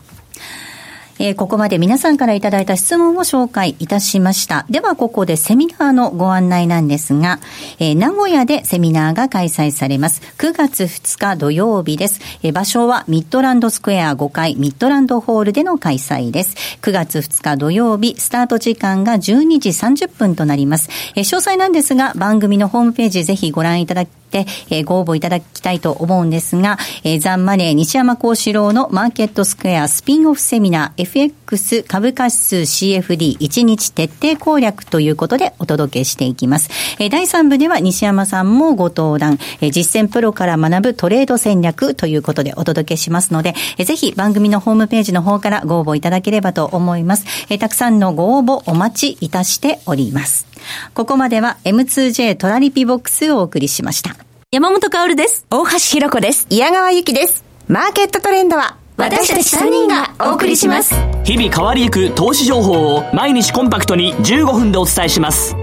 [1.20, 4.66] えー、ここまで皆さんからいただいた質問を紹介いたしました。
[4.70, 7.40] では、ここでセミナーのご案内なんですが、
[7.80, 10.22] えー、名古屋でセミナーが開催されます。
[10.38, 12.20] 9月2日土曜日です。
[12.44, 16.56] えー、場所はミッドランドスクエア5階ミッドランドホールでの開催です。
[16.82, 20.90] 9月2日土曜日、スタート時間が12時30分となります。
[21.16, 36.70] え、詳細なんですが、番組のホームページぜひご覧いただき、えー、ご応募いただきたいと思うんですが、えー、ザンマネー西山幸四郎のマーケットスクエアスピンオフセミナー FX 株価指数 CFD1 日徹底攻略ということでお届けしていきます。
[37.00, 47.26] えー、第3部では西山さんもご登壇、えー、実践プロから学ぶトレード戦略ということでお届けしますので、えー、ぜひ番組のホームページの方からご応募いただければと思います。
[47.50, 50.48] えー、たくさんのご応募お待ちいたしております。
[50.94, 54.27] ここまでは M2J トラリピボックスをお送りしました。
[54.50, 55.46] 山本薫です。
[55.50, 56.48] 大橋弘子です。
[56.50, 57.44] 矢川ゆきです。
[57.68, 60.96] マーケットトレンドは私たち3人がお送りします。
[61.26, 65.54] 日々変わりゆく投資情報を毎日コンパクトに15分でお伝えします。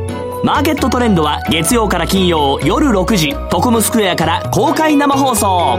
[0.45, 5.79] マーケットトレンドは月曜から金曜夜6時、トコムスクエアから公開生放送。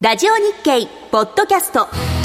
[0.00, 2.21] ラジオ日経ポッドキャスト。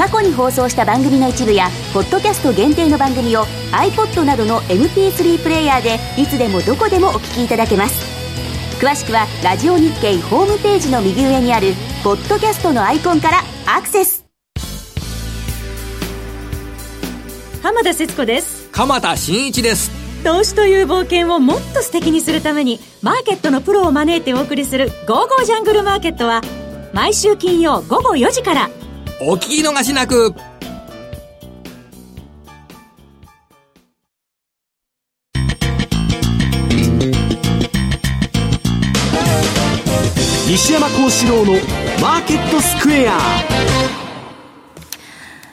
[0.00, 8.00] 過去に放送した番組の一部やポッドキャスト限定の番組を iPod などの MP3 プレイヤーでいつでもどこでもお聞きいただけます。
[8.82, 14.24] 詳しくはラジオ日経ホームページの右上にあるポッドキャストのアイコンからアクセス。
[17.62, 18.70] 浜田節子です。
[18.72, 19.90] 鎌田新一です。
[20.24, 26.40] 投資という冒険をもっと素敵にするためにマーケットのプロを招いてお送りする「ゴーゴージャングルマーケット」は
[26.94, 28.70] 毎週金曜午後4時から
[29.22, 30.34] お聞き逃しなく
[40.48, 41.52] 西山幸四郎の
[42.00, 43.18] マーケットスクエア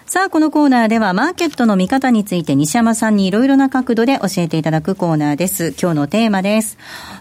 [0.06, 5.76] さあ、このコーナーではマーケットの見方について西山さんにいろいろな角度で教えていただくコーナーです。
[5.80, 6.78] 今日のテーマです。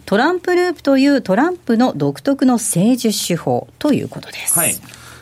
[0.06, 4.56] トランプループというトランプの独特の政治手法ということです。
[4.56, 4.74] はい。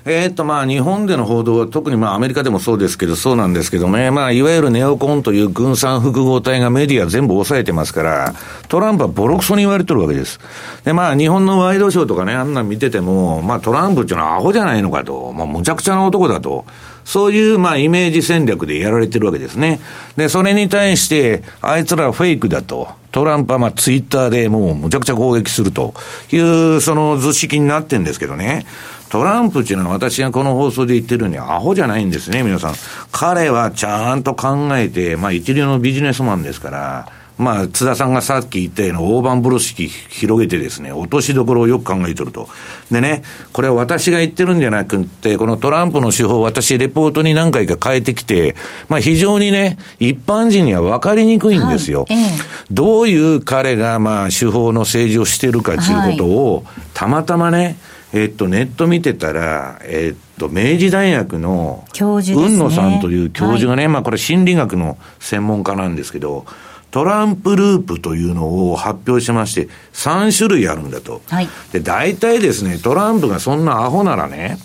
[0.07, 8.35] えー、っと、まあ、日本での報道は、特にまあ、アメリカでもそうですけど、そうなんですけどね、まあ、いわゆるネオコンという軍産複合体がメディア全部抑えてますから、
[8.69, 10.41] トランプはボロクソに言われてるわけです。
[10.85, 16.67] で、まあ、日本のワイドショーとかね、あんなん見てても、まあ、トランプっていうのはアホじゃないのかと、まあ、むちゃくちゃな男だと。
[17.07, 19.81] そういう、まあ、イメージ戦略でやられてるわけですね。
[20.17, 22.89] で、それに対して、あいつらはフェイクだと。
[23.11, 25.95] トランプはまあツイッターでもうむちゃくちゃ攻撃すると
[26.33, 28.67] いう、その図式になってんですけどね。
[29.15, 32.75] トランプっていうのは私がこの放送で言ってるようにアホじゃないんですね、皆さん。
[33.13, 42.49] 彼はちゃんと考えて、まあ一流のビジネスマンですから、まあ、津田さんがさっき言ったような大盤風呂敷広げてですね、落としどころをよく考えてると。
[42.91, 43.23] でね、
[43.53, 48.57] これは私が言ってるんじゃなくて、このトランプの手法、私レポートに何回か変えてきて、
[48.89, 52.01] まあ非常にね、一般人には分かりにくいんですよ。
[52.09, 52.31] はいええ、
[52.73, 57.77] どういう彼がまあ手法の政治をしてるかということを、たまたまね、
[58.15, 66.47] えっと、ネット見てたら、えっと、明治大学の、教授ね、野さんという教授がね、はい、まあこれ心理学の専門家なんですけど、
[66.93, 71.23] トランプループというのを発表しまして、3種類あるんだと。
[71.27, 74.59] はい、で、大体ですね、トランプがそんなアホならね、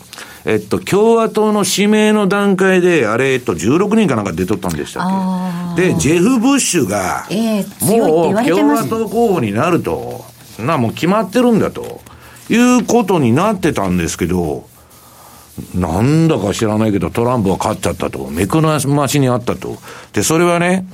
[0.46, 5.82] えっと、共和党の指名の段階で、あれ、えっと、16人かなんか出とったんでしたっけ。
[5.88, 7.26] で、ジェフ・ブッシュが、
[7.82, 10.24] もう共和党候補になると、
[10.60, 12.02] な、もう決まってるんだと。
[12.50, 14.68] いうことになってたんですけど、
[15.76, 18.28] なんだか知らないけどトランプは勝っちゃったと。
[18.30, 19.78] 目くらましにあったと。
[20.14, 20.86] で、それはね、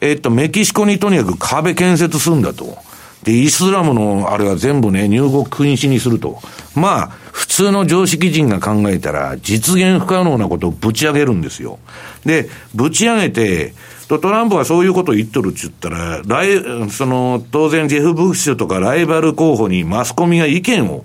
[0.00, 2.78] えっと、メキシコにとにかく壁建設するんだと。
[3.24, 6.40] で、イスラムのあれは全部ね、入国禁止にすると。
[6.74, 11.78] まあ、普通の常識人が考えたら、実現不可能なことをぶち上げるんですよ。
[12.24, 13.74] で、ぶち上げて、
[14.08, 21.04] トランプはそういうことを言っとるって言ったら、ライその、当然ジェフ・ブッシュとかライバル候補にマスコミが意見を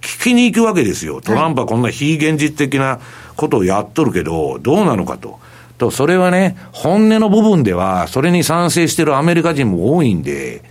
[0.00, 1.20] 聞きに行くわけですよ。
[1.20, 2.98] トランプはこんな非現実的な
[3.36, 5.38] ことをやっとるけど、どうなのかと。
[5.78, 10.62] と、それはね、本音の部分では、それに賛成してるアメリカ人も多いんで、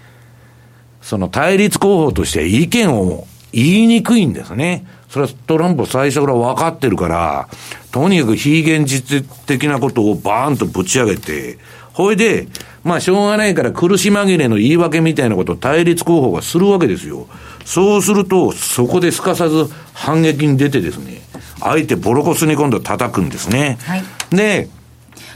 [1.01, 4.85] その対立候補として意見を言いにくいんですね。
[5.09, 7.47] それはトランプ最初から分かってるから、
[7.91, 11.57] とにかく非現実的なことをバーンとぶち上げて、
[11.93, 12.49] ほいで、
[12.83, 17.27] まあしょうがないから苦し紛れの言い訳みたいなことを対立候補がするわけですよ。
[17.63, 21.21] そうすると、そこですかさず反撃に出てですね、
[21.61, 23.77] 相手ボロコスに今度叩くんですね。
[23.83, 24.67] はい、で、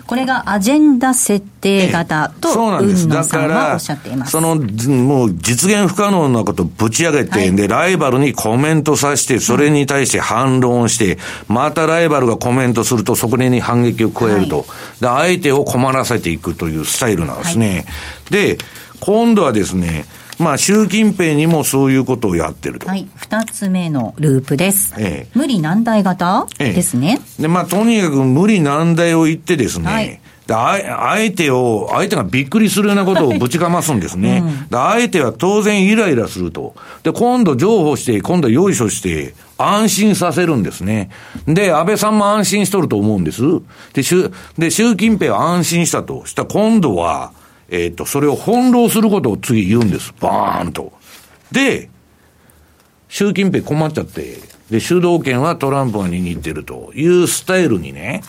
[0.10, 3.08] これがアジェンダ設定型と、そうなんです。
[3.08, 14.66] だから、その、もう実現不可能なことをぶち上げて、はい、で、ライバルにコメントさせて、それに対して反論して、またライバルがコメントすると、そこに反撃を加えると。
[15.02, 17.70] はい、で、相手を困らせていくというスタイルなんですね。
[17.70, 17.86] はい、
[18.32, 18.58] で、
[19.02, 20.06] 今度はですね、
[20.40, 22.88] まあ、習近平にもそういうことをやってると。
[22.88, 23.08] はい。
[23.16, 24.94] 二つ目のループです。
[24.98, 26.48] ええ、無理難題型？
[26.58, 27.20] ですね。
[27.20, 34.42] ええ、で、まあ、とにかく無理難題を言ってですね、はいで、相手を、相手がびっくりするようなことをぶちかますんですね。
[34.44, 36.74] うん、で、相手は当然イライラすると。
[37.04, 41.12] で、今度譲歩して、今度よいしょして、安心させるんですね。
[41.46, 43.44] で、安倍さんも安心しとると思うんです。
[43.94, 46.26] で、習、で、習近平は安心したと。
[46.26, 47.32] したら今度は、
[47.72, 50.14] えっ、ー、と、それを翻弄することを次言うんです。
[50.20, 50.94] バーンと。
[51.52, 51.90] で、
[53.08, 54.38] 習近平困っちゃって、
[54.70, 58.22] で、主導権はトランプが握ってるというスタイルにね、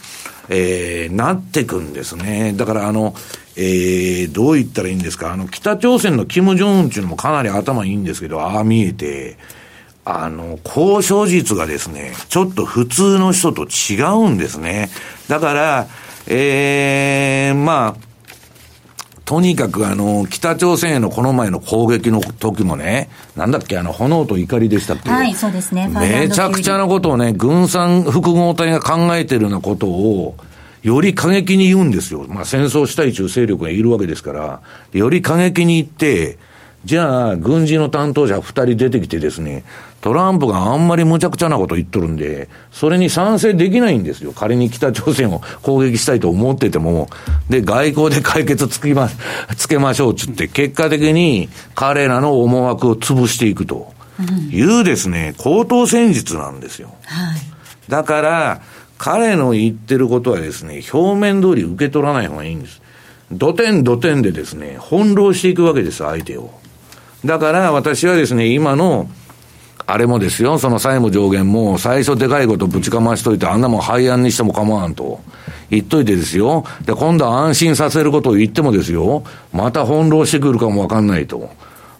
[0.48, 2.54] えー、なってくんですね。
[2.56, 3.14] だからあの、
[3.56, 9.36] えー、どう言ったらいいんですか、あの、北朝鮮のキム・ジョンウンっていうのもかなり頭いいんですけど、ああ見えて、
[10.04, 14.88] あの、交渉術がですね、ちょっと普通の人と違うんですね。
[15.28, 15.86] だから、
[16.26, 18.09] ええー、まあ、
[19.30, 25.08] とにかくあの、北朝鮮へのこの前の攻撃の時もね、なんだっけ、あの、炎と怒りでしたっけ？
[25.08, 25.86] はい、そうですね。
[25.86, 30.34] めちゃくちゃなことをね、軍産複合体が考えてるようなことを、
[30.82, 32.26] より過激に言うんですよ。
[32.28, 34.62] まあ戦争したい中勢力がいるわけですから、
[34.92, 36.36] より過激に言って、
[36.84, 39.64] じゃあ、軍事の担当者二人出てきてですね、
[40.00, 44.32] トランプがあんまり無茶苦茶なこと言っとるんで、それに賛成できないんですよ。
[44.32, 47.10] 仮に北朝鮮を攻撃したいと思ってても。
[47.50, 49.10] で、外交で解決つきま、
[49.56, 53.92] つけましょうっつって、結果的に彼らの思惑を潰していくと
[54.50, 56.94] いうですね、高等戦術なんですよ。
[57.04, 57.40] はい、
[57.90, 58.62] だから、
[58.96, 62.80] 彼の言ってることはですね、表面通り受け取らない方がいいんです。
[63.32, 66.59] 土点土点でですね、翻弄していくわけです、相手を。
[67.24, 69.08] だから私はですね、今の
[69.86, 75.20] あれもですよ、その債務上限も最初でかいことぶちかましといて、あんなもん廃案にしても構わんと。
[75.68, 76.64] 言っといてですよ。
[76.84, 81.50] で、今度は安心させることを言ってもですよ、また翻弄してくるかもわかんないと。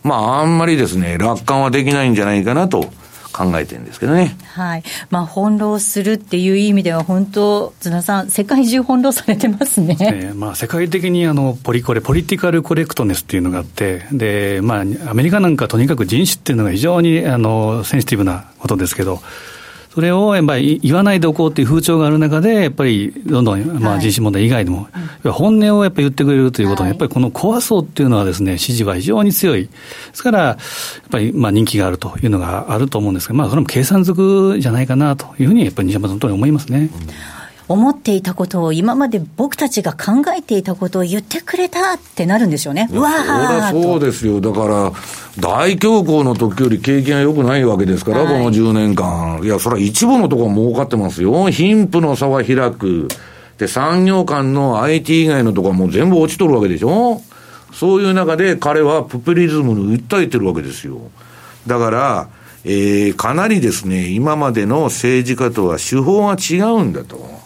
[0.03, 2.91] まあ、あんまりですね、楽観はできないんじゃないかなと
[3.33, 4.37] 考えてるんですけどね。
[4.55, 4.83] はい。
[5.11, 9.97] まあ、翻弄するっていう意味では、本当、津田さん、世界中翻弄されてますね。
[10.01, 19.20] えー、まあ、世界的にあのポリコレ、ポリティカルコレクトネスっていうのがあって、で、まあ、アメリカなんかとにかく人種っていうのが非常にあのセンシティブなことですけど、
[19.93, 29.64] それをやっぱり言わないでおこうという風潮がある中で、やっぱりどんどん、まあ、人種問題以外でも、はい、本音をやっぱり言ってくれるということは、やっぱりこの怖そうっていうのはですね、支持は非常に強い。
[29.64, 29.70] で
[30.12, 30.57] すから、やっ
[31.11, 36.78] ぱりまあ人気があるというのがあると思うんですが、まあ、それも計算づくじゃないかなというふうに、やっぱり西山さんと思いますね。
[36.78, 37.39] うん
[37.71, 42.89] 思っていたことを、今まで僕たちが考えていたことを言ってくれたってなるんですよね。
[42.91, 44.41] うわーそうですよ。
[44.41, 44.93] だから、
[45.39, 49.41] 大恐慌の時より景気が良くないわけですから、はい、この10年間。
[49.45, 51.49] いや、それは一部のところ儲かってますよ。
[51.49, 53.07] 貧富の差は開く。
[53.57, 57.23] で、産業間の IT 以外のところはもう全部落ちとるわけでしょ
[57.73, 61.03] そういう中で彼はポピュリズムに訴えてるわけですよ。
[61.68, 62.29] だから、
[62.64, 67.39] えー、かなりですね、今までの政治家とは手法が違うんだと。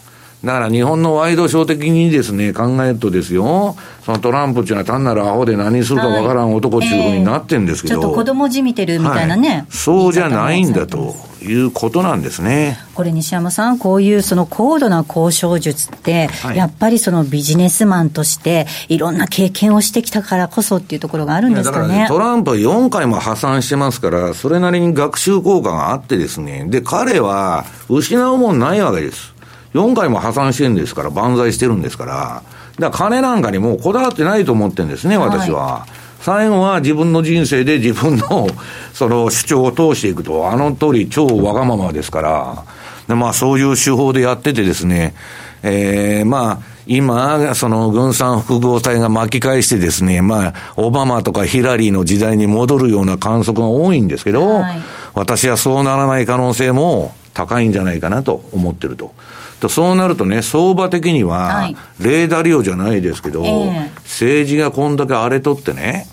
[0.45, 3.75] だから日本のワイドショー的にですね、考えるとですよ、
[4.05, 8.05] そのトランプっていうのは単なるアホで何するかわからん男っていうふうになってるんですけど、はいえ。
[8.05, 12.77] ー、ちょっと子供じみてるみたいなね、はい、そうじゃないんだということなんですね。
[12.93, 22.05] これ西山さん、こういうその高度な交渉術って、はい、やっぱりそのビジネスマンとして、いろんな経験をしてきたからこそっていうところがあるんですかね。
[22.07, 29.34] トランプは4回も破産してますから、それなりに学習効果があってですね、で、彼は失うもんないわけです。
[29.75, 32.43] 4回も破産してるんですから、万歳してるんですから、
[32.79, 35.79] だから金なんかにもうこだわってないと思ってるんですね、私は。
[35.79, 38.47] はい最後は自分の人生で自分の
[38.95, 42.63] その主張を通していくと、あの通り超わがままですから、
[43.07, 45.13] でまあそういう手法でやっててですね、
[45.61, 54.81] えー、まあ、今、その軍産複合体が巻き返してですね、まあ、オバマとかヒラリーの時代に戻るような観測が多いんですけど、はい、
[55.13, 59.13] 私はそうならない可能性も高いんじゃないかなと思ってると。
[59.59, 66.07] とそうなるとね、相場的には、レーダー利用じゃないですけど、えー、政治がこんだけ荒れとってね、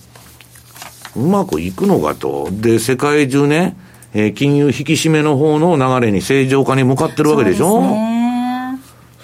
[1.17, 2.49] うまくいくのかと。
[2.51, 3.77] で、世界中ね、
[4.15, 7.83] えー、金融引き締めの方の流れに正常化に向かってるわけでしょ？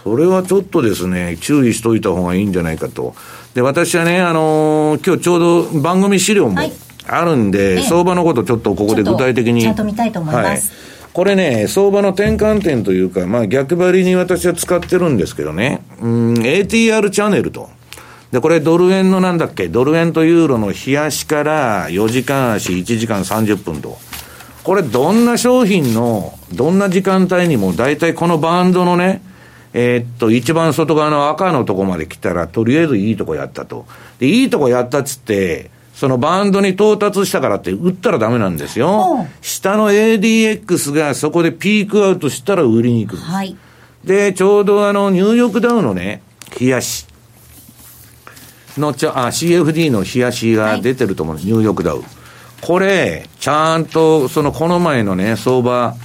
[0.03, 3.15] それはちょっとですね、注意しといた方がいいんじゃないかと。
[3.55, 5.39] で、私はね、あのー、今日ちょう
[5.73, 6.59] ど番組資料も
[7.07, 9.63] あるんで、はい、相場のことちょっとここで具体的に。
[9.63, 10.71] ちゃんと見たいと思います。
[10.73, 10.89] はい
[11.19, 17.71] これね、相場の転換点というか、まあ逆張りに私は使ってるんですけどね、うん、ATR チャンネルと。
[18.31, 23.99] で、これドル円のなんだっけ、ドル円とユーロの冷やしから4時間足1時間30分と。
[24.63, 29.21] これどんな商品の、どんな時間帯にも大体このバンドのね、
[29.75, 33.87] えー、っと、一番外側の赤のとこまで来たら、とりあえずいいとこやったと。
[34.21, 39.27] で、いいとこやったっつって、そのバンドに到達したからって売ったらダメなんですよ。
[39.41, 43.17] 下の ADX がそこでピークアウトしたら売りに行く。
[43.17, 43.57] はい。
[44.05, 46.23] で、ちょうどあの、ニューヨークダウのね、
[46.61, 47.05] 冷やし。
[48.77, 52.05] のちゃ、あ、CFD の冷やしが出てると思う、はい、ニューヨークダウ。
[52.61, 55.97] これ、ちゃんと、その、この前のね、相場、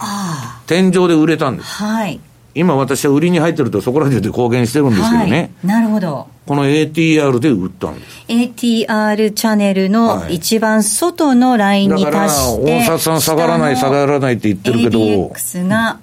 [0.66, 1.70] 天井で売れたんです。
[1.70, 2.20] はい。
[2.56, 5.52] 今私は売りに入ってるとそこら中で公言してるんですけどね。
[5.62, 6.28] はい、なるほど。
[6.46, 8.26] この ATR で売ったんです。
[8.28, 16.00] ATR チャンネルの一番外のラインに達して、はい、大札さん下がらない下がらないって言ってるけど、ADX が、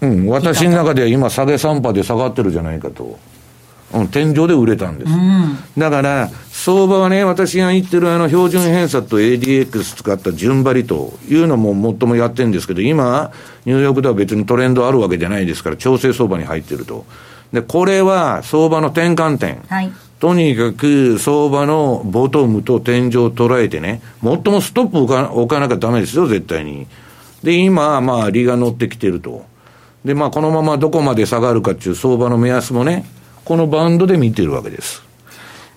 [0.00, 3.18] うん、私の中では今下げ3波で下がってるじゃないかと。
[3.92, 5.12] うん、天井で売れたんです。
[5.12, 13.32] うん、だから、相場はね、私が言ってるあの標準偏差と ADX 使った順張りというのも最もやってるんですけど、今、
[13.64, 17.04] ニューヨークでは別にトレンドあるわけじゃないですから、調整相場に入ってると。
[17.52, 19.62] で、これは相場の転換点。
[19.68, 19.92] はい。
[20.20, 26.86] とにかく相場のボトムと天井を捉えてね、最もストップを置か置かなきゃダメですよ、絶対に。
[27.42, 29.44] で、今、まあ、利が乗ってきてると。
[30.04, 33.04] で、まあ、このままどこまで下がるかっていう相場の目安もね、
[33.44, 35.02] このバンドで見てるわけです。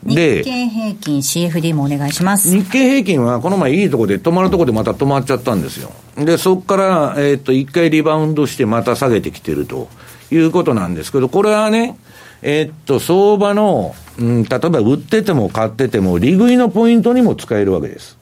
[0.06, 2.56] で、日経平均 CFD もお願いします。
[2.56, 5.92] 日経平均はこの前いいとこで止まるとこでまた止まっちゃったんですよ。
[6.18, 9.90] で、そこから、えっ、ー、と、一回リバウンドしてまた下げてきてると
[10.32, 11.98] いうことなんですけど、これはね、
[12.44, 18.18] えっ、ー、と、相場の、うん、例えば売ってても買ってても、利食いのポイントにも使えるわけです。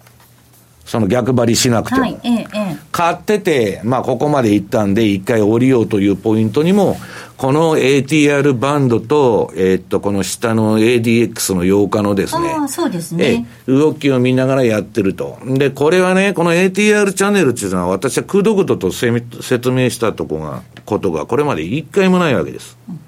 [0.86, 2.02] その逆張りしなくても。
[2.02, 2.48] はい、ええ、
[2.92, 6.98] 買ってて、まあ、ここまで行ったんで、一回降りようというポイントにも、
[7.38, 15.40] この ATR バンドと、えー、っと、この下の ADX の8日のですね、あそうですね、動きを見ながらやってると。
[15.46, 22.78] で、これはね、この ATR チャンネルっていうのは、私はくどくどと説明したとこが、ことが、これまで一回もないわけです。
[22.90, 23.00] うん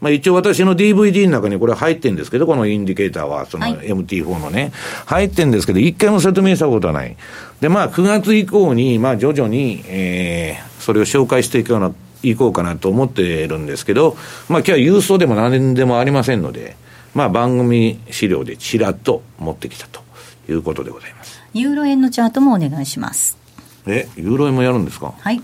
[0.00, 4.70] まあ一応私の DVD の中にこれ入ってるんですけど、このインディケーターは、その MT4 のね、
[5.06, 7.16] はい、入ってるんですけど、一回も説明したことはない。
[7.60, 11.92] で、まあ9月以降に、まあ徐々に、えー、それを紹介していくような、
[12.24, 14.16] いこうかなと思ってるんですけど、
[14.48, 16.76] まあ今日は郵送でも何でもありませんので、
[17.14, 20.00] まあ番組資料でちらっと持ってきたと
[20.48, 21.40] いうことでございます。
[21.54, 23.36] ユーロ円のチャートもお願いします。
[23.86, 25.14] え、ユーロ円もやるんですか？
[25.18, 25.40] はい。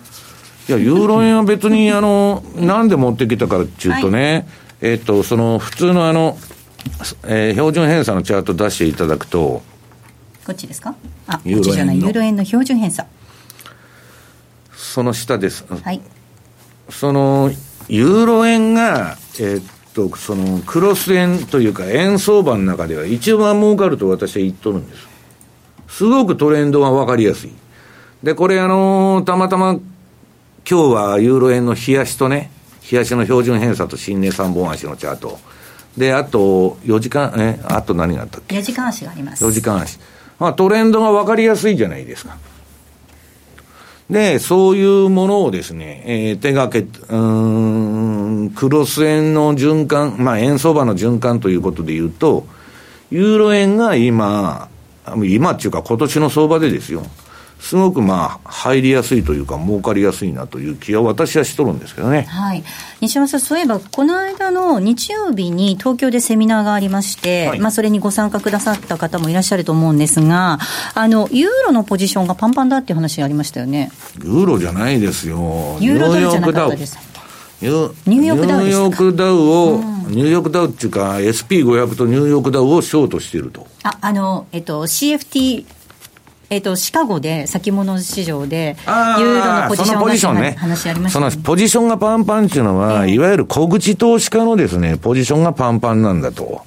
[0.68, 4.46] いや、ユーロ円は別に、 あの、なんで持ってきたかっていうとね、
[4.80, 6.38] はい、えっ、と、その、普通のあの、
[7.26, 9.62] えー、標準偏差のチャート出していただくと、
[10.46, 10.94] こっちですか？
[11.26, 11.94] あ、ユーロ円の。
[11.94, 13.06] ユーロ円の標準偏差。
[14.76, 15.64] その下です。
[15.82, 16.00] はい。
[16.90, 17.50] その、
[17.88, 25.08] ユーロ円が、えー、っと、その、クロス円というか、円相場の中では一番儲かると私は言っとるんです。
[25.88, 27.52] すごくトレンドが分かりやすい。
[28.22, 29.78] で、これあのー、たまたま
[30.68, 32.50] 今日はユーロ円の冷やしとね、
[32.90, 35.38] 冷やしの標準偏差と新値3本足のチャート。
[35.96, 39.44] で、あと、4時間、え、あと何があったっけ ?4 時間足があります。
[39.44, 39.98] 4時間足。
[40.38, 42.36] まあ、トレンドが分かりやすいじゃないですか。
[44.10, 52.46] で、そういうものをですね、えー、手がけ、うん、クロス円の循環、まあ、円相場の循環ということで言うと、
[53.10, 54.68] ユーロ円が今、
[55.24, 57.04] 今っていうか今年の相場でですよ、
[57.64, 62.24] すごくまあ、入りやすいというか、儲かりやすいなという気は私はしとるんですけどね。
[62.28, 62.62] はい。
[63.00, 70.58] 西山さん、そういえば、この間の日曜日に東京でセミナーがありまして、はい、まあ、それにご参加くださった方もいらっしゃると思うんですが、
[70.92, 73.90] あの、ユーロのポジションがパンパンだっていう話ありましたよね。
[74.22, 75.78] ユーロじゃないですよ。
[75.80, 76.98] ユーロドルじゃなかったです。
[77.62, 83.66] ニューヨークダウニューヨークダウを、うん、ニューヨークダウっていうか、SP500 とニューヨークダウをショートしていると。
[83.84, 85.64] あ、あの、えっと、CFT
[86.50, 96.62] えっ、ー、と、シカゴで先物市場で、ユーロのポジションがポジションね、話ありました、ね、そのポジションがパンパンっていうのは、えー、いわゆる小口投資家のですね、ポジションがパンパンなんだと。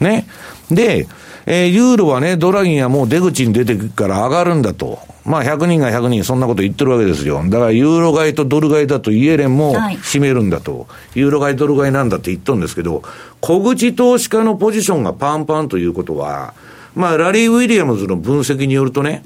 [0.00, 0.26] ね。
[0.70, 1.06] で、
[1.46, 4.98] えー、ユーロはね、ドラギンはもう出口に出てくるから上がるんだと。
[5.24, 7.42] まあ、100人が100人、そんなこと言ってるわけですよ。
[7.44, 10.80] だから、ユーロ買いとドル買いだとイエレンも占めるんだと。
[10.80, 13.02] はい、ユーロ買い、ドル買いなんだって言っとるんですけど、
[13.40, 16.54] 小口投資家のポジションがパンパンということは、
[16.94, 19.22] まあ、ラリー・ウィリアムズの分析によるとね、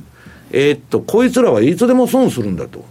[0.50, 2.84] えー、っと、こいつらはいつでも損するんだと。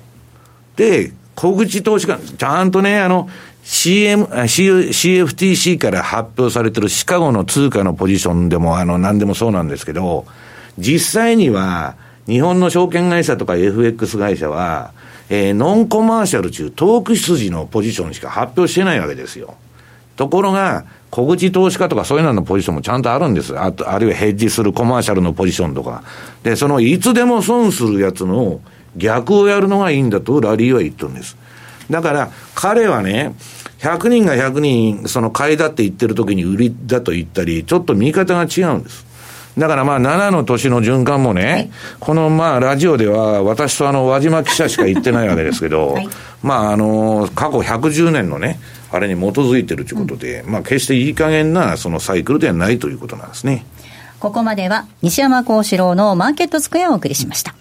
[0.76, 3.30] で、小口投資家、ちゃんとね、あの、
[3.64, 10.26] CM、CFTC から発表されてるシカゴの通貨のポジションでも、あの、何でもそうなんですけど、
[10.78, 11.96] 実際には、
[12.28, 14.92] 日本の証券会社とか FX 会社は、
[15.30, 19.56] えー、ノンコマーシャル中、トーク筋のポジションしか発表してないわけですよ。
[20.16, 23.58] ところが、小口投資家とかそういうののポジションもちゃんとあるんです。
[23.60, 26.04] あと、あるいはヘッジするコマーシャルのポジションとか。
[26.42, 28.62] で、そのいつでも損するやつの
[28.96, 31.38] 逆をやるのがいいんだとラリーは言ってるんです。
[31.90, 33.36] だから、彼はね、
[33.80, 39.06] 100人が100人、その買いだって言ってる時に売りだと言ったり、ちょっと見方が違うんです。
[39.58, 46.10] だからまあ7の年の循環もね、はい、このまあラジオでは私とあの輪島記者しか言ってないわけですけど、 はい、
[46.42, 48.60] まああの、過去110年のね、
[48.92, 53.66] あれに基づいてるということで、うん、まあ決していい加減なそのサイクルではないということなんですね。
[54.20, 57.56] ここまでは西山幸四郎のマーケットスクエアをお送りしました。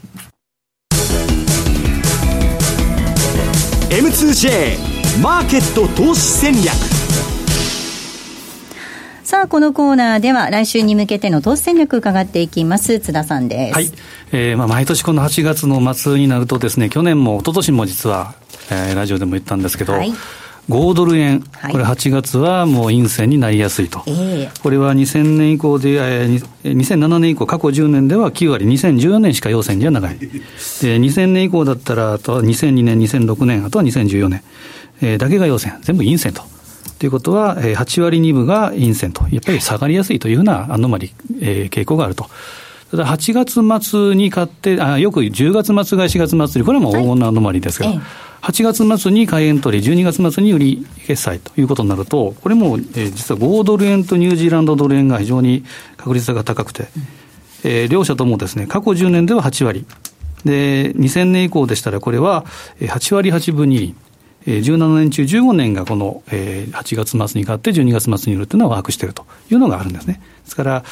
[3.91, 6.73] M2J マーケット投資戦略
[9.25, 12.99] さあ、このコーナーでは来週に向けての投資戦略伺っていきます。
[12.99, 13.75] 津田さんです。
[13.75, 13.93] はい。
[14.33, 18.35] えー、まあ、毎年この8月の末になるとですね、去年も一昨年も実は、
[18.71, 20.13] えー、ラジオでも言ったんですけど、はい
[20.71, 24.05] 5ドル円、これ8月はもう陰線になりやすいと、
[24.63, 34.43] これは2000年以降で、えー、2007年以降、過去10年では9割、2014年しか陽線じゃ長い、 で2000年以降だったら、あとは2002年、2006年、あとは2014年、
[35.03, 36.43] えー、だけが陽線、全部陰線と。
[37.01, 42.27] ということは、8割2分が陰線と、やっぱり下がりやすいというふうなアノマリ、えー、傾向があると。
[42.91, 48.01] ただ8月末に買って、あよく10月末が4月末に、これはもう黄金のアノマリですが、はい、
[48.43, 55.65] 8月末に買いエントリー、12月末に売り決済ということになると、これも、えー、実は5ドル円とニュージーランドドル円が非常に
[55.97, 56.89] 確率が高くて、
[57.65, 59.85] えー、両者ともですね、過去10年では8割。
[60.45, 62.47] で、2000年以降でしたら、これは
[62.81, 63.95] 8割8分2厘。
[64.47, 70.21] 17年中15年がこの8月末に買って12月末に売るというのはワークしているというのがあるんですね。
[70.45, 70.85] ですから、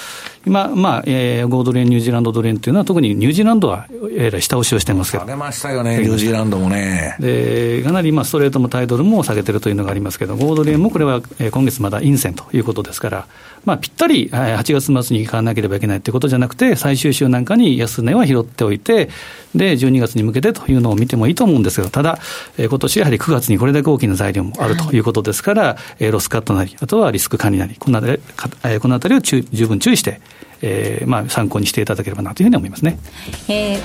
[0.46, 3.86] 今、まあ、えー、5ドル円、ニュージーランドドル円というのは、特にニュージーランドは、
[4.16, 5.24] えらい下押しをしてますけど。
[5.24, 7.16] 下げましたよね、ニュージーランドもね。
[7.18, 13.26] で、かなり、まあ、ストレートもタイドルも下げてるというのがありますけど、5ドル円もこれは、えー、今月まだ陰線ということですから、
[13.64, 19.11] まあ、ぴったり8月末に買わなければいけないということじゃなくて、最終週なんかに安値は拾っておいて、
[19.55, 22.18] で、12月に向けてというのを見てもいいと思うんですが、ただ、
[22.57, 25.70] えー、今年やはり9月にこれだけ大きな材料もあるということですから、は
[26.01, 28.20] い、えー、ロスカットなり、あとはリスク管理なり、このあたり,、
[28.64, 30.20] えー、このあたりを十分注意して、
[30.62, 32.99] えーまあ、参考にしていただければなというふうに思いますね、
[33.49, 33.80] えー、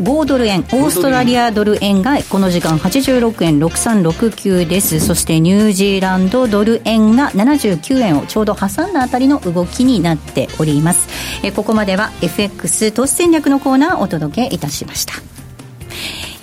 [0.00, 11.08] 5, 5ドル円、オーストラリアドル円がこの時間86円6369です、そしてニュージーランドドル円が79円をちょうど挟んだあたりの動きになっております。
[11.42, 15.33] えー、ここまでは FX 投資戦略のコーナーをお届けいたしました。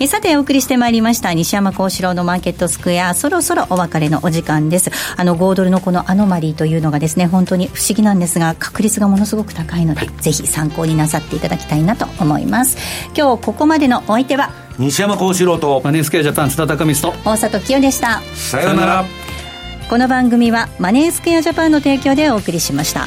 [0.02, 3.14] えさてお送りしてまいりました西山幸四郎のマーケットスクエア。
[3.14, 4.90] そろそろお別れのお時間です。
[5.16, 12.76] あの5ドルのこのアノマリーというのがですね本当に不思議なんですが確率がものすごく高いので、はい、ぜひ参考になさっていただきたいなと思います。
[13.16, 18.20] 今日ここまでのお相手は西山幸四郎とマネースクエアジャパン津田隆美と大里清でした。
[18.34, 19.04] さようなら。
[19.88, 23.06] この番組はマネースクエアジャパンの提供でお送りしました